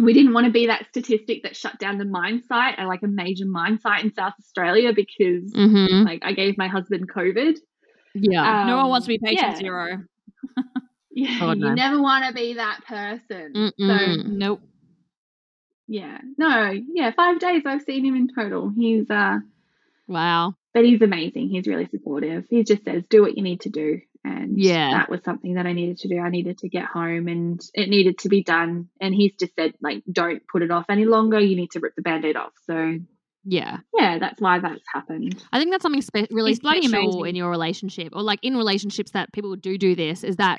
[0.00, 3.02] we didn't want to be that statistic that shut down the mine site, uh, like
[3.02, 6.04] a major mine site in South Australia, because mm-hmm.
[6.06, 7.58] like I gave my husband COVID.
[8.14, 8.64] Yeah.
[8.66, 9.56] no one Um, wants to be patient yeah.
[9.56, 9.98] zero.
[11.16, 11.74] Yeah, God, you no.
[11.74, 13.70] never want to be that person.
[13.78, 13.96] So.
[14.26, 14.60] Nope.
[15.86, 18.72] yeah, no, yeah, five days I've seen him in total.
[18.76, 19.36] He's uh,
[20.08, 20.54] wow.
[20.74, 21.48] But he's amazing.
[21.48, 22.44] He's really supportive.
[22.50, 24.90] He just says, "Do what you need to do," and Yeah.
[24.90, 26.18] that was something that I needed to do.
[26.18, 28.88] I needed to get home, and it needed to be done.
[29.00, 31.38] And he's just said, like, don't put it off any longer.
[31.40, 32.52] You need to rip the band-aid off.
[32.66, 32.98] So
[33.44, 33.78] Yeah.
[33.98, 35.42] yeah, that's why that's happened.
[35.52, 39.32] I think that's something spe- really special in your relationship, or like in relationships that
[39.32, 40.24] people do do this.
[40.24, 40.58] Is that?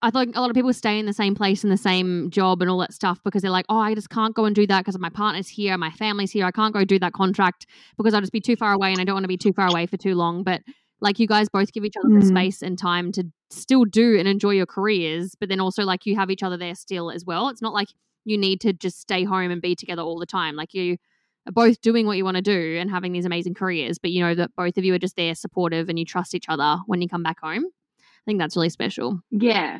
[0.00, 2.62] I think a lot of people stay in the same place in the same job
[2.62, 4.84] and all that stuff because they're like, oh, I just can't go and do that
[4.84, 6.46] because my partner's here, my family's here.
[6.46, 9.04] I can't go do that contract because I'll just be too far away and I
[9.04, 10.44] don't want to be too far away for too long.
[10.44, 10.62] But
[11.00, 12.28] like you guys both give each other the Mm.
[12.28, 16.14] space and time to still do and enjoy your careers, but then also like you
[16.14, 17.48] have each other there still as well.
[17.48, 17.88] It's not like
[18.24, 20.54] you need to just stay home and be together all the time.
[20.54, 20.96] Like you
[21.48, 24.22] are both doing what you want to do and having these amazing careers, but you
[24.22, 27.02] know that both of you are just there supportive and you trust each other when
[27.02, 27.64] you come back home.
[28.28, 29.22] I think that's really special.
[29.30, 29.78] Yeah.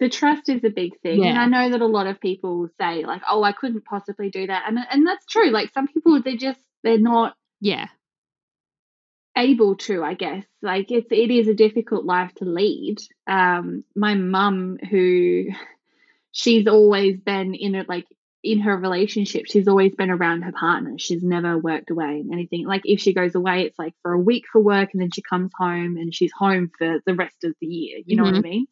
[0.00, 1.24] The trust is a big thing.
[1.24, 4.48] And I know that a lot of people say like, "Oh, I couldn't possibly do
[4.48, 5.50] that." And and that's true.
[5.50, 7.86] Like some people they just they're not Yeah.
[9.36, 10.44] able to, I guess.
[10.62, 12.96] Like it's it is a difficult life to lead.
[13.28, 15.44] Um my mum who
[16.32, 18.06] she's always been in it like
[18.44, 20.96] in her relationship, she's always been around her partner.
[20.98, 22.66] She's never worked away and anything.
[22.66, 25.22] Like if she goes away, it's like for a week for work and then she
[25.22, 28.00] comes home and she's home for the rest of the year.
[28.04, 28.66] You know what I mean?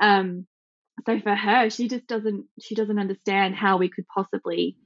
[0.00, 0.46] Um
[1.06, 4.76] so for her, she just doesn't she doesn't understand how we could possibly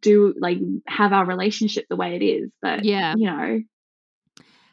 [0.00, 2.50] do like have our relationship the way it is.
[2.60, 3.14] But Yeah.
[3.16, 3.60] you know,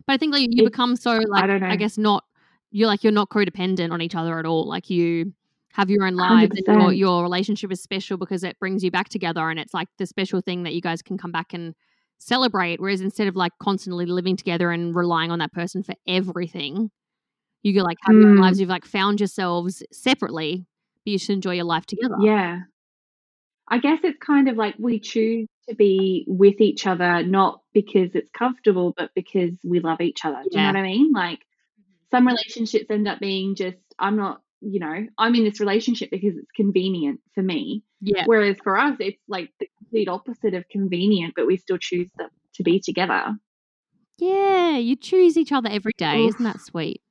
[0.07, 1.67] But I think like you become so like don't know.
[1.67, 2.25] I guess not
[2.71, 4.67] you're like you're not codependent on each other at all.
[4.67, 5.33] Like you
[5.73, 6.97] have your own lives and your, 100%.
[6.97, 10.41] your relationship is special because it brings you back together and it's like the special
[10.41, 11.73] thing that you guys can come back and
[12.19, 12.79] celebrate.
[12.79, 16.91] Whereas instead of like constantly living together and relying on that person for everything,
[17.63, 18.41] you go like have your own Mm.
[18.41, 18.59] lives.
[18.59, 20.65] You've like found yourselves separately,
[21.05, 22.15] but you should enjoy your life together.
[22.21, 22.59] Yeah.
[23.67, 28.09] I guess it's kind of like we choose to be with each other not because
[28.13, 30.41] it's comfortable, but because we love each other.
[30.43, 31.13] Do you know what I mean?
[31.13, 31.39] Like
[32.11, 36.37] some relationships end up being just, I'm not, you know, I'm in this relationship because
[36.37, 37.83] it's convenient for me.
[37.99, 38.23] Yeah.
[38.25, 42.29] Whereas for us, it's like the complete opposite of convenient, but we still choose to,
[42.55, 43.35] to be together.
[44.17, 44.77] Yeah.
[44.77, 46.21] You choose each other every day.
[46.21, 46.29] Oof.
[46.35, 47.01] Isn't that sweet?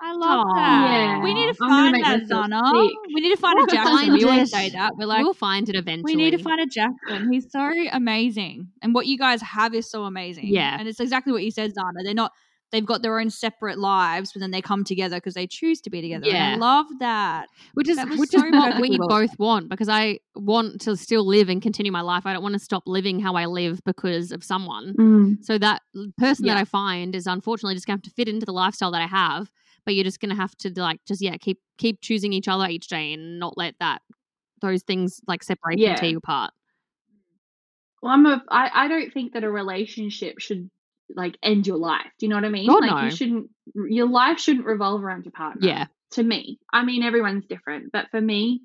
[0.00, 0.54] I love Aw.
[0.56, 1.20] that.
[1.22, 2.96] We need to find that, sick.
[3.14, 3.96] We need to find a We'll Jackson.
[3.96, 4.92] find We always say that.
[4.96, 6.16] We're like, we'll find it eventually.
[6.16, 7.32] we need to find a Jackson.
[7.32, 8.68] He's so amazing.
[8.82, 10.48] And what you guys have is so amazing.
[10.48, 10.76] Yeah.
[10.78, 12.04] And it's exactly what you said, Zana.
[12.04, 12.32] They're not,
[12.72, 15.90] they've got their own separate lives, but then they come together because they choose to
[15.90, 16.26] be together.
[16.28, 17.46] And I love that.
[17.74, 20.96] which is That which so is what we well both want because I want to
[20.96, 22.26] still live and continue my life.
[22.26, 24.94] I don't want to stop living how I live because of someone.
[24.98, 25.44] Mm.
[25.44, 25.82] So that
[26.18, 28.90] person that I find is unfortunately just going to have to fit into the lifestyle
[28.92, 29.50] that I have.
[29.84, 32.66] But you're just going to have to like just yeah keep keep choosing each other
[32.68, 34.02] each day and not let that
[34.60, 35.94] those things like separate you Yeah.
[35.94, 36.52] tear you apart.
[38.02, 40.70] Well, I'm a, I, I don't think that a relationship should
[41.14, 42.06] like end your life.
[42.18, 42.68] Do you know what I mean?
[42.68, 43.04] God, like no.
[43.04, 45.66] you shouldn't, your life shouldn't revolve around your partner.
[45.66, 48.62] Yeah, To me, I mean, everyone's different, but for me,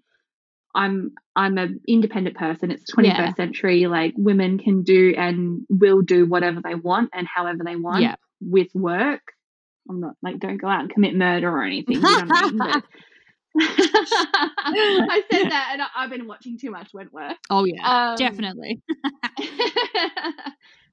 [0.74, 2.72] I'm I'm an independent person.
[2.72, 3.34] It's 21st Yeah.
[3.34, 3.88] century.
[3.88, 8.16] Like women can do and will do whatever they want and however they want yeah,
[8.40, 9.22] with work.
[9.90, 11.96] I'm not like don't go out and commit murder or anything.
[11.98, 12.58] You know what I mean?
[12.58, 12.84] But
[13.60, 17.36] I said that, and I, I've been watching too much Wentworth.
[17.50, 18.82] oh yeah, Um, Definitely.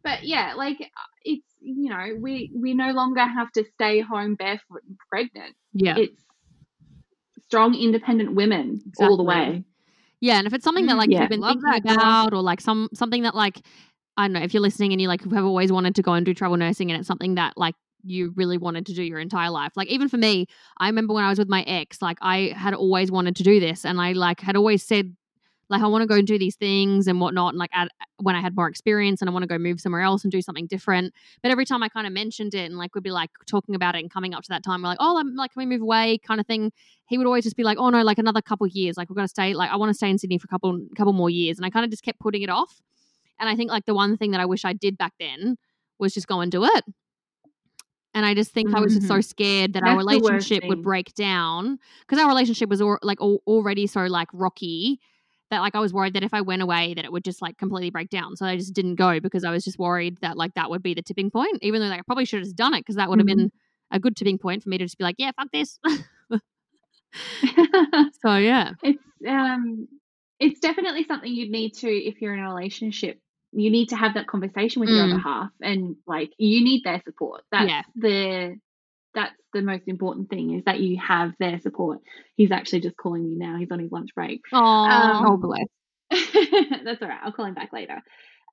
[0.09, 4.35] but yeah, like uh, it's you know we we no longer have to stay home
[4.35, 5.55] barefoot and pregnant.
[5.75, 6.23] yeah, It's
[7.47, 9.65] strong, independent women all the way.
[10.21, 10.39] yeah.
[10.39, 11.21] And if it's something that Mm, like yeah.
[11.21, 11.95] you've been Love thinking that, girl.
[11.97, 13.61] about, or like some something that like
[14.17, 16.25] I don't know, if you're listening and you like have always wanted to go and
[16.27, 19.51] do travel nursing, and it's something that like you really wanted to do your entire
[19.51, 19.73] life.
[19.77, 20.47] Like even for me,
[20.79, 23.61] I remember when I was with my ex, like I had always wanted to do
[23.61, 25.15] this, and I like had always said
[25.71, 27.51] like I want to go and do these things and whatnot.
[27.51, 30.01] And like at, when I had more experience and I want to go move somewhere
[30.01, 31.13] else and do something different.
[31.43, 33.95] But every time I kind of mentioned it and like we'd be like talking about
[33.95, 35.83] it and coming up to that time, we're like, oh, I'm like, can we move
[35.83, 36.19] away?
[36.19, 36.73] Kind of thing.
[37.09, 38.97] He would always just be like, oh no, like another couple years.
[38.97, 39.55] Like we've got to stay.
[39.55, 41.59] Like I want to stay in Sydney for a couple couple more years.
[41.59, 42.81] And I kind of just kept putting it off.
[43.39, 45.57] And I think like the one thing that I wish I did back then
[45.99, 46.85] was just go and do it.
[48.15, 49.25] And I just think I was just so mm.
[49.25, 53.21] scared that our That's worst relationship would break down because our relationship was al- like
[53.21, 54.99] al- already so like rocky
[55.51, 57.59] that like I was worried that if I went away that it would just like
[57.59, 58.37] completely break down.
[58.37, 60.95] So I just didn't go because I was just worried that like that would be
[60.95, 61.59] the tipping point.
[61.63, 63.37] Even though like I probably should have done it because that would have Mhm.
[63.37, 63.53] been
[63.91, 65.79] a good tipping point for me to just be like, yeah, fuck this.
[68.23, 69.89] so yeah, it's um
[70.41, 73.19] it's definitely something you'd need to if you're in a relationship
[73.53, 75.15] you need to have that conversation with your Mm.
[75.15, 77.83] other half and like you need their support that's Yeah.
[77.97, 78.57] the
[79.21, 81.99] that's the most important thing is that you have their support.
[82.37, 83.57] He's actually just calling me now.
[83.59, 84.43] He's on his lunch break.
[84.53, 85.67] Oh, Um, oh, bless.
[86.85, 87.21] that's all right.
[87.23, 88.01] I'll call him back later.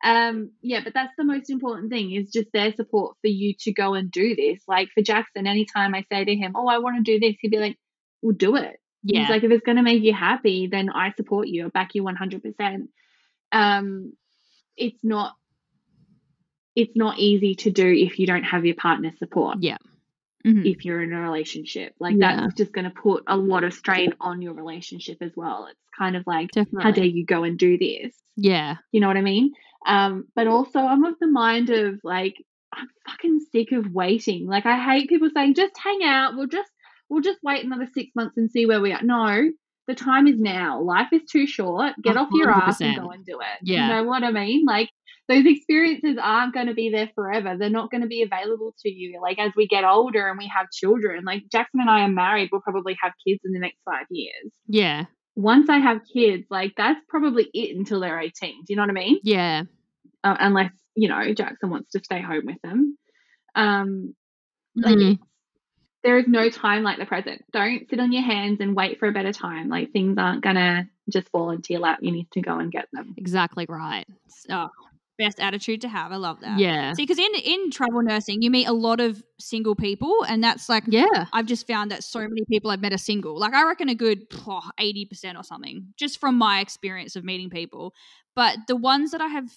[0.03, 3.71] Um yeah but that's the most important thing is just their support for you to
[3.71, 4.61] go and do this.
[4.67, 7.49] Like for jackson anytime i say to him oh i want to do this he'd
[7.49, 7.77] be like
[8.21, 8.75] "We'll do it.
[9.07, 11.67] Yeah, He's like, if it's going to make you happy, then I support you.
[11.67, 12.87] I back you 100%.
[13.51, 14.13] Um,
[14.75, 15.35] it's not,
[16.75, 19.57] it's not easy to do if you don't have your partner's support.
[19.61, 19.77] yeah,
[20.45, 20.65] Mhm.
[20.69, 22.41] If you're in a relationship, like Yeah.
[22.41, 25.65] that's just going to put a lot of strain on your relationship as well.
[25.71, 26.83] It's kind of like, definitely.
[26.83, 28.15] how dare you go and do this?
[28.37, 29.53] yeah, You know what I mean?
[29.87, 32.35] Um, but also, I'm of the mind of like,
[32.73, 34.45] I'm fucking sick of waiting.
[34.47, 36.35] Like, I hate people saying, just hang out.
[36.35, 36.69] We'll just,
[37.09, 39.01] we'll just wait another six months and see where we are.
[39.03, 39.49] No,
[39.87, 40.81] the time is now.
[40.81, 41.93] Life is too short.
[42.01, 43.59] Get off your ass and go and do it.
[43.61, 43.87] Yeah.
[43.87, 44.65] You know what I mean?
[44.65, 44.89] Like
[45.27, 47.55] those experiences aren't going to be there forever.
[47.57, 49.19] They're not going to be available to you.
[49.21, 52.49] Like as we get older and we have children, like Jackson and I are married,
[52.51, 54.51] we'll probably have kids in the next five years.
[54.67, 55.05] Yeah.
[55.35, 58.51] Once I have kids, like that's probably it until they're 18.
[58.51, 59.19] Do you know what I mean?
[59.23, 59.63] Yeah.
[60.23, 62.97] Uh, unless, you know, Jackson wants to stay home with them.
[63.55, 64.15] Um,
[64.75, 65.19] like Mhm.
[66.05, 67.43] There is no time like the present.
[67.51, 69.69] Don't sit on your hands and wait for a better time.
[69.69, 71.99] Like things aren't gonna just fall into your lap.
[72.01, 73.15] You need to go and get them.
[73.17, 74.05] Exactly right.
[74.49, 74.69] Oh,
[75.17, 76.11] best attitude to have.
[76.11, 76.59] I love that.
[76.59, 76.93] Yeah.
[76.93, 80.69] See, because in in travel nursing, you meet a lot of single people, and that's
[80.69, 81.25] like Yeah.
[81.33, 83.37] I've just found that so many people I've met are single.
[83.39, 84.27] Like I reckon a good
[84.79, 87.95] eighty percent or something, just from my experience of meeting people.
[88.35, 89.49] But the ones that I have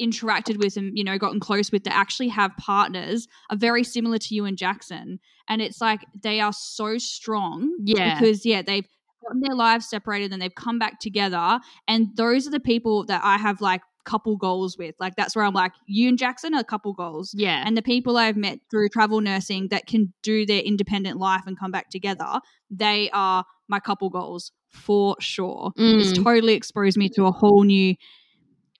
[0.00, 4.18] interacted with and you know gotten close with that actually have partners are very similar
[4.18, 7.74] to you and Jackson, and it's like they are so strong.
[7.84, 8.18] Yeah.
[8.18, 8.86] because yeah, they've
[9.24, 13.22] gotten their lives separated and they've come back together, and those are the people that
[13.24, 14.94] I have like couple goals with.
[14.98, 17.62] Like that's where I'm like, you and Jackson are couple goals Yeah.
[17.66, 21.58] and the people I've met through travel nursing that can do their independent life and
[21.58, 25.72] come back together, they are my couple goals for sure.
[25.76, 26.24] It's Mm.
[26.24, 27.96] totally exposed me to a whole new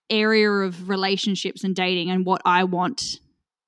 [0.09, 3.19] area of relationships and dating and what I want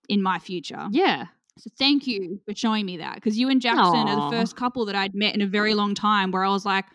[0.10, 0.88] in my future.
[0.92, 1.26] yeah.
[1.58, 4.86] So thank you for showing me that because you and Jackson are the first couple
[4.86, 6.86] that I'd met in a very long time where I was like,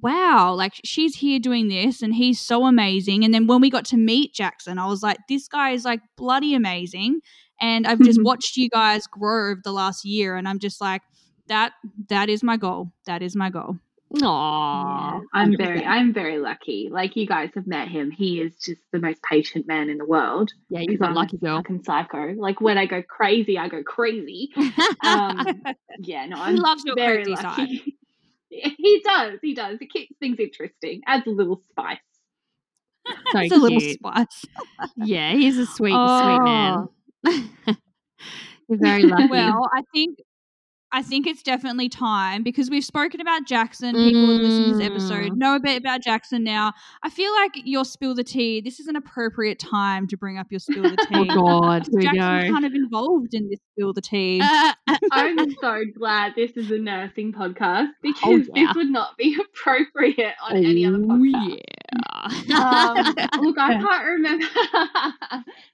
[0.00, 3.24] wow, like she's here doing this and he's so amazing.
[3.24, 6.00] And then when we got to meet Jackson, I was like, this guy is like
[6.16, 7.20] bloody amazing.
[7.60, 11.02] And I've just watched you guys grow over the last year and I'm just like,
[11.48, 11.72] that
[12.08, 12.92] that is my goal.
[13.06, 13.76] That is my goal.
[14.14, 14.20] Aww.
[14.22, 15.56] Yeah, I'm 100%.
[15.58, 16.88] very, I'm very lucky.
[16.90, 18.10] Like you guys have met him.
[18.10, 20.50] He is just the most patient man in the world.
[20.70, 21.58] Yeah, you're a lucky girl.
[21.58, 22.32] fucking psycho.
[22.36, 24.50] Like when I go crazy, I go crazy.
[25.04, 25.46] Um,
[26.00, 27.58] yeah, no, I'm loves your very crazy side.
[27.58, 27.98] lucky.
[28.48, 29.38] he does.
[29.42, 29.78] He does.
[29.80, 31.02] It keeps things interesting.
[31.06, 31.98] Adds a little spice.
[33.32, 34.44] so it's a little spice.
[34.96, 36.88] Yeah, he's a sweet, sweet Oh.
[37.24, 37.46] man.
[38.68, 39.28] you're very lucky.
[39.28, 40.18] Well, I think
[40.90, 43.94] I think it's definitely time because we've spoken about Jackson.
[43.94, 45.36] People who listen to this episode Mm.
[45.36, 46.72] know a bit about Jackson now.
[47.02, 48.62] I feel like your spill the tea.
[48.62, 51.28] This is an appropriate time to bring up your spill the tea.
[51.30, 51.60] oh.
[51.60, 54.40] God, Jackson's kind of involved in this spill the tea.
[55.12, 58.66] I'm so glad this is a nursing podcast because Oh, yeah.
[58.68, 61.62] this would not be appropriate on any other Oh, podcast.
[62.46, 62.58] yeah.
[63.36, 64.46] um, look, I can't remember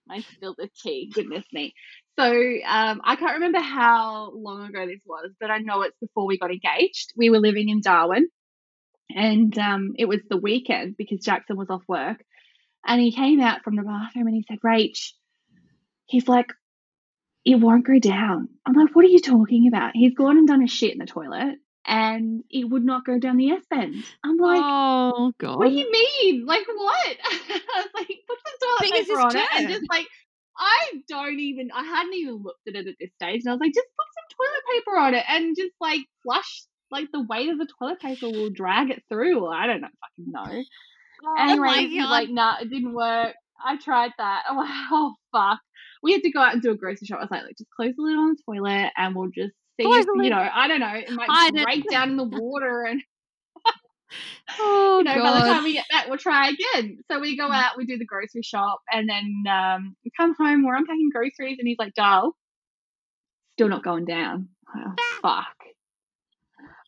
[0.09, 1.11] my spill the tea.
[1.15, 1.73] Goodness me.
[2.19, 6.27] So um, I can't remember how long ago this was, but I know it's before
[6.27, 7.13] we got engaged.
[7.17, 8.29] We were living in Darwin,
[9.15, 12.25] and um, it was the weekend because Jackson was off work,
[12.87, 15.13] and he came out from the bathroom and he said, "Rach,"
[16.07, 16.53] he's like,
[17.45, 20.63] "It won't go down." I'm like, "What are you talking about?" He's gone and done
[20.63, 24.05] a shit in the toilet, and it would not go down the S bend.
[24.25, 24.61] I'm like.
[24.63, 25.59] oh God.
[25.59, 26.47] What do you mean?
[26.47, 27.17] Like what?
[27.25, 30.07] I was like, put some toilet paper on it, and just like,
[30.59, 31.71] I don't even.
[31.75, 34.07] I hadn't even looked at it at this stage, and I was like, just put
[34.15, 36.65] some toilet paper on it, and just like flush.
[36.91, 39.49] Like the weight of the toilet paper will drag it through.
[39.49, 40.63] I don't know, fucking know.
[41.39, 42.11] Anyway, my he's God.
[42.11, 43.35] like, nah, it didn't work.
[43.65, 44.45] I tried that.
[44.49, 45.61] I'm like, oh fuck.
[46.03, 47.19] We had to go out and do a grocery shop.
[47.19, 49.87] I was like, look, just close the lid on the toilet, and we'll just see.
[49.87, 50.95] If, you know, I don't know.
[50.95, 53.03] It might break down in the water and
[54.59, 56.99] Oh you know, by the time we get back, we'll try again.
[57.11, 60.65] So we go out, we do the grocery shop, and then um, we come home.
[60.65, 62.37] We're unpacking groceries, and he's like, "Darl,
[63.57, 65.57] still not going down." Oh, fuck.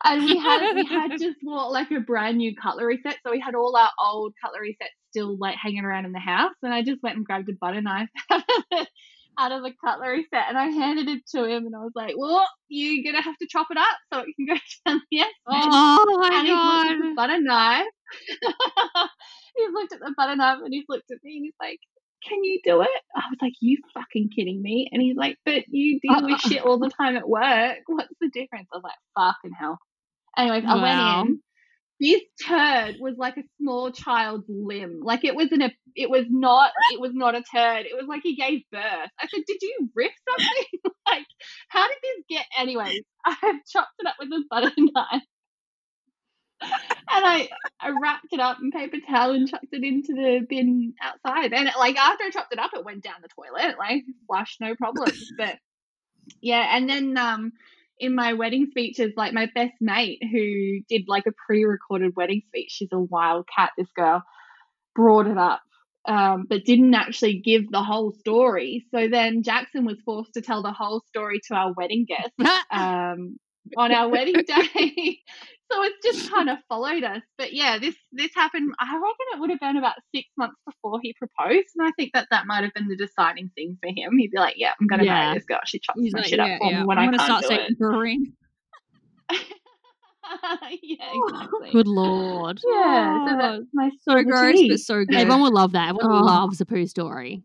[0.04, 3.40] And we had we had just bought like a brand new cutlery set, so we
[3.40, 6.54] had all our old cutlery sets still like hanging around in the house.
[6.62, 8.08] And I just went and grabbed a butter knife
[9.38, 12.14] out of the cutlery set, and I handed it to him, and I was like,
[12.16, 14.54] "Well, you're gonna have to chop it up so it can go
[14.86, 17.16] down the bend." Oh my and he's looked at the God.
[17.16, 17.86] butter knife.
[19.56, 21.78] he's looked at the butter knife and he's looked at me and he's like,
[22.28, 22.88] Can you do it?
[23.14, 24.88] I was like, You fucking kidding me?
[24.92, 27.78] And he's like, But you deal with shit all the time at work.
[27.86, 28.68] What's the difference?
[28.72, 29.78] I was like, Fucking hell.
[30.36, 30.82] Anyways, I Wow.
[30.82, 31.40] went in.
[31.98, 35.00] This turd was like a small child's limb.
[35.02, 37.86] Like it was in a it was not it was not a turd.
[37.86, 38.82] It was like he gave birth.
[38.82, 40.80] I said, Did you rip something?
[41.08, 41.26] like,
[41.68, 43.02] how did this get anyways?
[43.24, 45.22] I've chopped it up with a butter knife
[46.60, 47.48] and I,
[47.80, 51.52] I wrapped it up in paper towel and chucked it into the bin outside.
[51.52, 54.74] And like after I chopped it up, it went down the toilet, like flush, no
[54.74, 55.10] problem.
[55.36, 55.58] But
[56.40, 57.52] yeah, and then um,
[57.98, 62.70] in my wedding speeches, like my best mate who did like a pre-recorded wedding speech,
[62.70, 63.70] she's a wild cat.
[63.76, 64.22] This girl
[64.94, 65.60] brought it up.
[66.08, 68.86] Um, but didn't actually give the whole story.
[68.92, 72.30] So then Jackson was forced to tell the whole story to our wedding guests
[72.70, 73.38] um,
[73.76, 75.18] on our wedding day.
[75.70, 77.22] So it's just kind of followed us.
[77.38, 78.72] But yeah, this this happened.
[78.78, 82.12] I reckon it would have been about six months before he proposed, and I think
[82.14, 84.16] that that might have been the deciding thing for him.
[84.18, 85.14] He'd be like, "Yeah, I'm gonna Yeah.
[85.14, 85.60] marry this girl.
[85.66, 86.80] She chops He's my like, shit up for yeah.
[86.80, 88.32] me when I'm I gonna can't start do saving it." for a ring.
[90.82, 91.70] yeah, exactly.
[91.72, 92.60] Good lord.
[92.64, 94.24] Yeah, so Oh, that's my So story.
[94.24, 95.16] gross, but so good.
[95.16, 95.88] Everyone will love that.
[95.90, 96.24] Everyone Oh.
[96.24, 97.42] loves a poo story.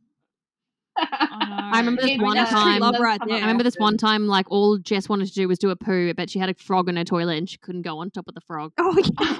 [0.97, 3.37] I remember this Yeah, one that's time- It Love right there.
[3.37, 6.13] I remember this one time, like all Jess wanted to do was do a poo,
[6.13, 8.35] but she had a frog in her toilet and she couldn't go on top of
[8.35, 8.73] the frog.
[8.77, 9.37] Oh yeah.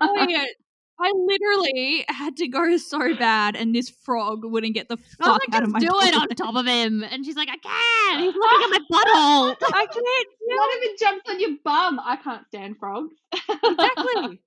[0.00, 0.44] Oh, yeah.
[1.02, 5.54] I literally had to go so bad, and this frog wouldn't get the fuck like,
[5.54, 7.02] out of just my do it on top of him.
[7.02, 7.56] And she's like, I
[8.12, 8.20] can't.
[8.20, 9.56] He's looking at my butthole.
[9.72, 12.00] I can't do What if it jumps on your bum?
[12.04, 13.14] I can't stand frogs.
[13.32, 14.40] exactly.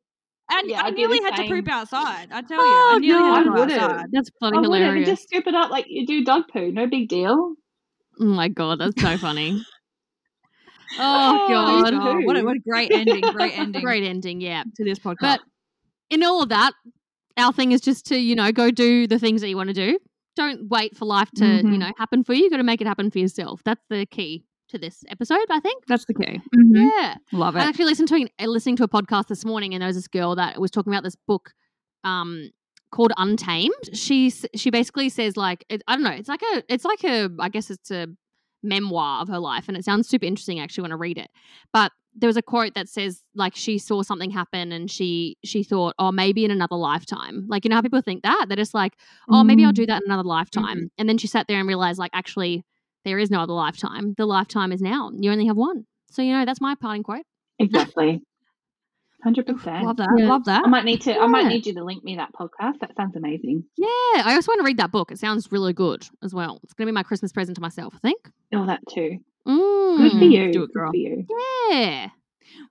[0.52, 2.28] And Yeah, I I'd nearly the had to poop outside.
[2.32, 3.56] I tell you, Oh, I nearly had to God.
[3.56, 3.78] go I would've.
[3.78, 4.06] outside.
[4.12, 5.10] That's I funny, would have hilarious.
[5.10, 6.72] just scoop it up like you do dog poo.
[6.72, 7.56] No big deal.
[8.20, 9.62] Oh my god, that's so funny.
[11.00, 12.26] Oh, Oh god, God.
[12.26, 13.22] What a, what a great ending!
[13.22, 14.64] Great ending great ending, yeah.
[14.76, 15.16] to this podcast.
[15.22, 15.39] But
[16.12, 16.74] in all of that,
[17.36, 19.74] our thing is just to you know go do the things that you want to
[19.74, 19.98] do.
[20.36, 21.80] Don't wait for life to you Mhm.
[21.80, 22.44] know happen for you.
[22.44, 23.62] You got to make it happen for yourself.
[23.64, 25.86] That's the key to this episode, I think.
[25.88, 26.41] that's the key.
[26.55, 26.76] Mm-hmm.
[26.76, 27.15] Yeah.
[27.32, 27.59] Love it.
[27.59, 29.95] I actually listened to a, uh, listening to a podcast this morning, and there was
[29.95, 31.53] this girl that was talking about this book
[32.03, 32.49] um,
[32.91, 33.74] called Untamed.
[33.93, 36.11] She's she basically says like it, I don't know.
[36.11, 38.07] It's like a it's like a I guess it's a
[38.61, 41.30] memoir of her life, and it sounds super interesting actually want to read it.
[41.71, 45.63] But there was a quote that says like she saw something happen and she she
[45.63, 48.76] thought oh maybe in another lifetime like you know how people think that they're just
[48.76, 48.93] like
[49.30, 49.78] oh maybe I'll mm.
[49.78, 50.99] do that in another lifetime mm-hmm.
[50.99, 52.63] and then she sat there and realized like actually
[53.06, 56.34] there is no other lifetime the lifetime is now you only have one so you
[56.34, 57.26] know that's my parting quote
[57.60, 58.22] Exactly.
[59.24, 59.86] Hundred percent.
[59.86, 60.10] Love that.
[60.18, 60.26] Yeah.
[60.28, 60.66] Love that.
[60.66, 61.18] I might need to.
[61.18, 62.80] I might need you to link me that podcast.
[62.82, 63.64] That sounds amazing.
[63.78, 65.14] Yeah, I also want to read that book.
[65.14, 66.60] It sounds really good as well.
[66.64, 68.20] It's going to be my Christmas present to myself, I think.
[68.54, 69.20] Oh, that too.
[69.47, 70.51] Mm, Good for you.
[70.51, 71.26] do it, Good for you.
[71.70, 72.10] Yeah.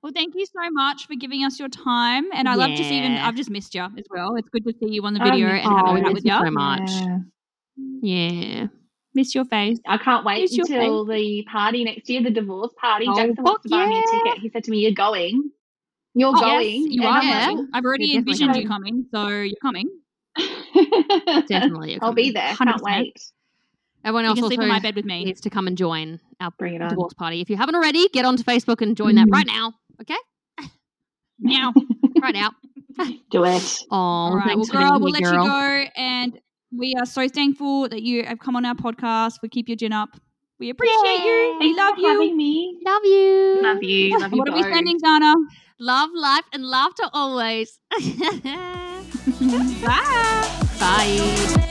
[0.02, 3.12] Well, thank you so much for giving us your time, and I love just even
[3.12, 3.26] Yeah.
[3.26, 4.34] I've just missed you as well.
[4.36, 6.24] It's good to see you on the video miss and have a Oh, chat with
[6.26, 6.44] you you.
[6.44, 6.90] so much.
[8.02, 8.66] Yeah.
[9.14, 9.20] Yeah.
[9.20, 9.78] Miss your face.
[9.86, 13.06] I can't wait Is your until the party next year, the divorce party.
[13.08, 14.38] Oh, Jackson wants to buy me a ticket.
[14.42, 15.50] He said to me, "You're going.
[16.14, 16.92] You're Oh, yes, going.
[16.92, 17.22] you And are.
[17.22, 17.62] Yeah.
[17.74, 19.06] I've already envisioned you coming.
[19.12, 19.88] coming, so you're coming.
[21.48, 21.98] Definitely.
[22.00, 22.52] I'll be there.
[22.52, 22.56] 100%.
[22.58, 23.16] Can't wait.
[24.04, 25.24] Everyone You else can sleep also in my bed with me.
[25.24, 26.88] needs to come and join our Bring it on.
[26.90, 27.40] divorce party.
[27.40, 29.32] If you haven't already, get onto Facebook and join that Mm.
[29.32, 29.74] right now.
[30.00, 30.16] Okay?
[31.38, 31.72] Now.
[32.20, 32.50] Right now.
[33.30, 33.78] Do it.
[33.90, 35.42] Oh, All right, well, girl, we'll let girl.
[35.44, 36.38] you go, and
[36.76, 39.34] we are so thankful that you have come on our podcast.
[39.42, 40.16] We keep your gin up.
[40.58, 41.24] We appreciate Yay.
[41.24, 41.56] you.
[41.58, 42.08] We Thanks love you.
[42.08, 42.78] Having me.
[42.84, 43.58] Love you.
[43.62, 44.18] Love you.
[44.18, 44.38] Love you.
[44.38, 44.54] what both.
[44.54, 45.34] are we sending, Donna?
[45.78, 47.78] Love, life, and laughter always.
[49.82, 50.48] Bye.
[50.78, 51.68] Bye.